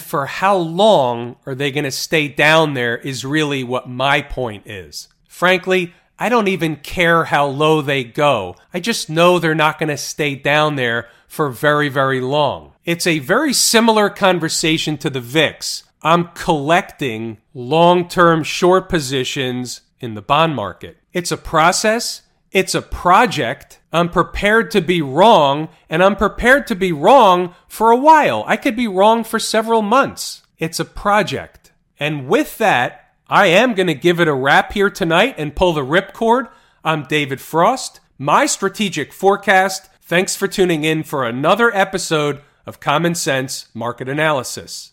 for 0.00 0.26
how 0.26 0.56
long 0.56 1.36
are 1.46 1.54
they 1.54 1.70
going 1.70 1.84
to 1.84 1.90
stay 1.90 2.28
down 2.28 2.74
there 2.74 2.98
is 2.98 3.24
really 3.24 3.64
what 3.64 3.88
my 3.88 4.20
point 4.20 4.66
is. 4.66 5.08
Frankly, 5.28 5.94
I 6.18 6.28
don't 6.28 6.48
even 6.48 6.76
care 6.76 7.24
how 7.24 7.46
low 7.46 7.80
they 7.80 8.04
go. 8.04 8.56
I 8.74 8.80
just 8.80 9.08
know 9.08 9.38
they're 9.38 9.54
not 9.54 9.78
going 9.78 9.88
to 9.88 9.96
stay 9.96 10.34
down 10.34 10.76
there 10.76 11.08
for 11.26 11.48
very, 11.48 11.88
very 11.88 12.20
long. 12.20 12.72
It's 12.84 13.06
a 13.06 13.20
very 13.20 13.54
similar 13.54 14.10
conversation 14.10 14.98
to 14.98 15.08
the 15.08 15.20
VIX. 15.20 15.84
I'm 16.02 16.28
collecting 16.28 17.38
long 17.52 18.08
term 18.08 18.42
short 18.42 18.88
positions 18.88 19.82
in 20.00 20.14
the 20.14 20.22
bond 20.22 20.54
market. 20.54 20.96
It's 21.12 21.30
a 21.30 21.36
process, 21.36 22.22
it's 22.50 22.74
a 22.74 22.82
project. 22.82 23.80
I'm 23.92 24.08
prepared 24.08 24.70
to 24.72 24.80
be 24.80 25.02
wrong, 25.02 25.68
and 25.88 26.02
I'm 26.02 26.16
prepared 26.16 26.66
to 26.68 26.74
be 26.74 26.92
wrong 26.92 27.54
for 27.68 27.90
a 27.90 27.96
while. 27.96 28.44
I 28.46 28.56
could 28.56 28.76
be 28.76 28.88
wrong 28.88 29.24
for 29.24 29.38
several 29.38 29.82
months. 29.82 30.42
It's 30.58 30.80
a 30.80 30.84
project. 30.84 31.72
And 31.98 32.28
with 32.28 32.58
that, 32.58 33.12
I 33.28 33.46
am 33.46 33.74
going 33.74 33.86
to 33.88 33.94
give 33.94 34.20
it 34.20 34.28
a 34.28 34.34
wrap 34.34 34.72
here 34.72 34.90
tonight 34.90 35.34
and 35.38 35.54
pull 35.54 35.72
the 35.72 35.84
ripcord. 35.84 36.50
I'm 36.84 37.04
David 37.04 37.40
Frost, 37.40 38.00
my 38.18 38.46
strategic 38.46 39.12
forecast. 39.12 39.88
Thanks 40.00 40.34
for 40.34 40.48
tuning 40.48 40.84
in 40.84 41.02
for 41.02 41.24
another 41.24 41.74
episode 41.74 42.40
of 42.66 42.80
Common 42.80 43.14
Sense 43.14 43.68
Market 43.74 44.08
Analysis. 44.08 44.92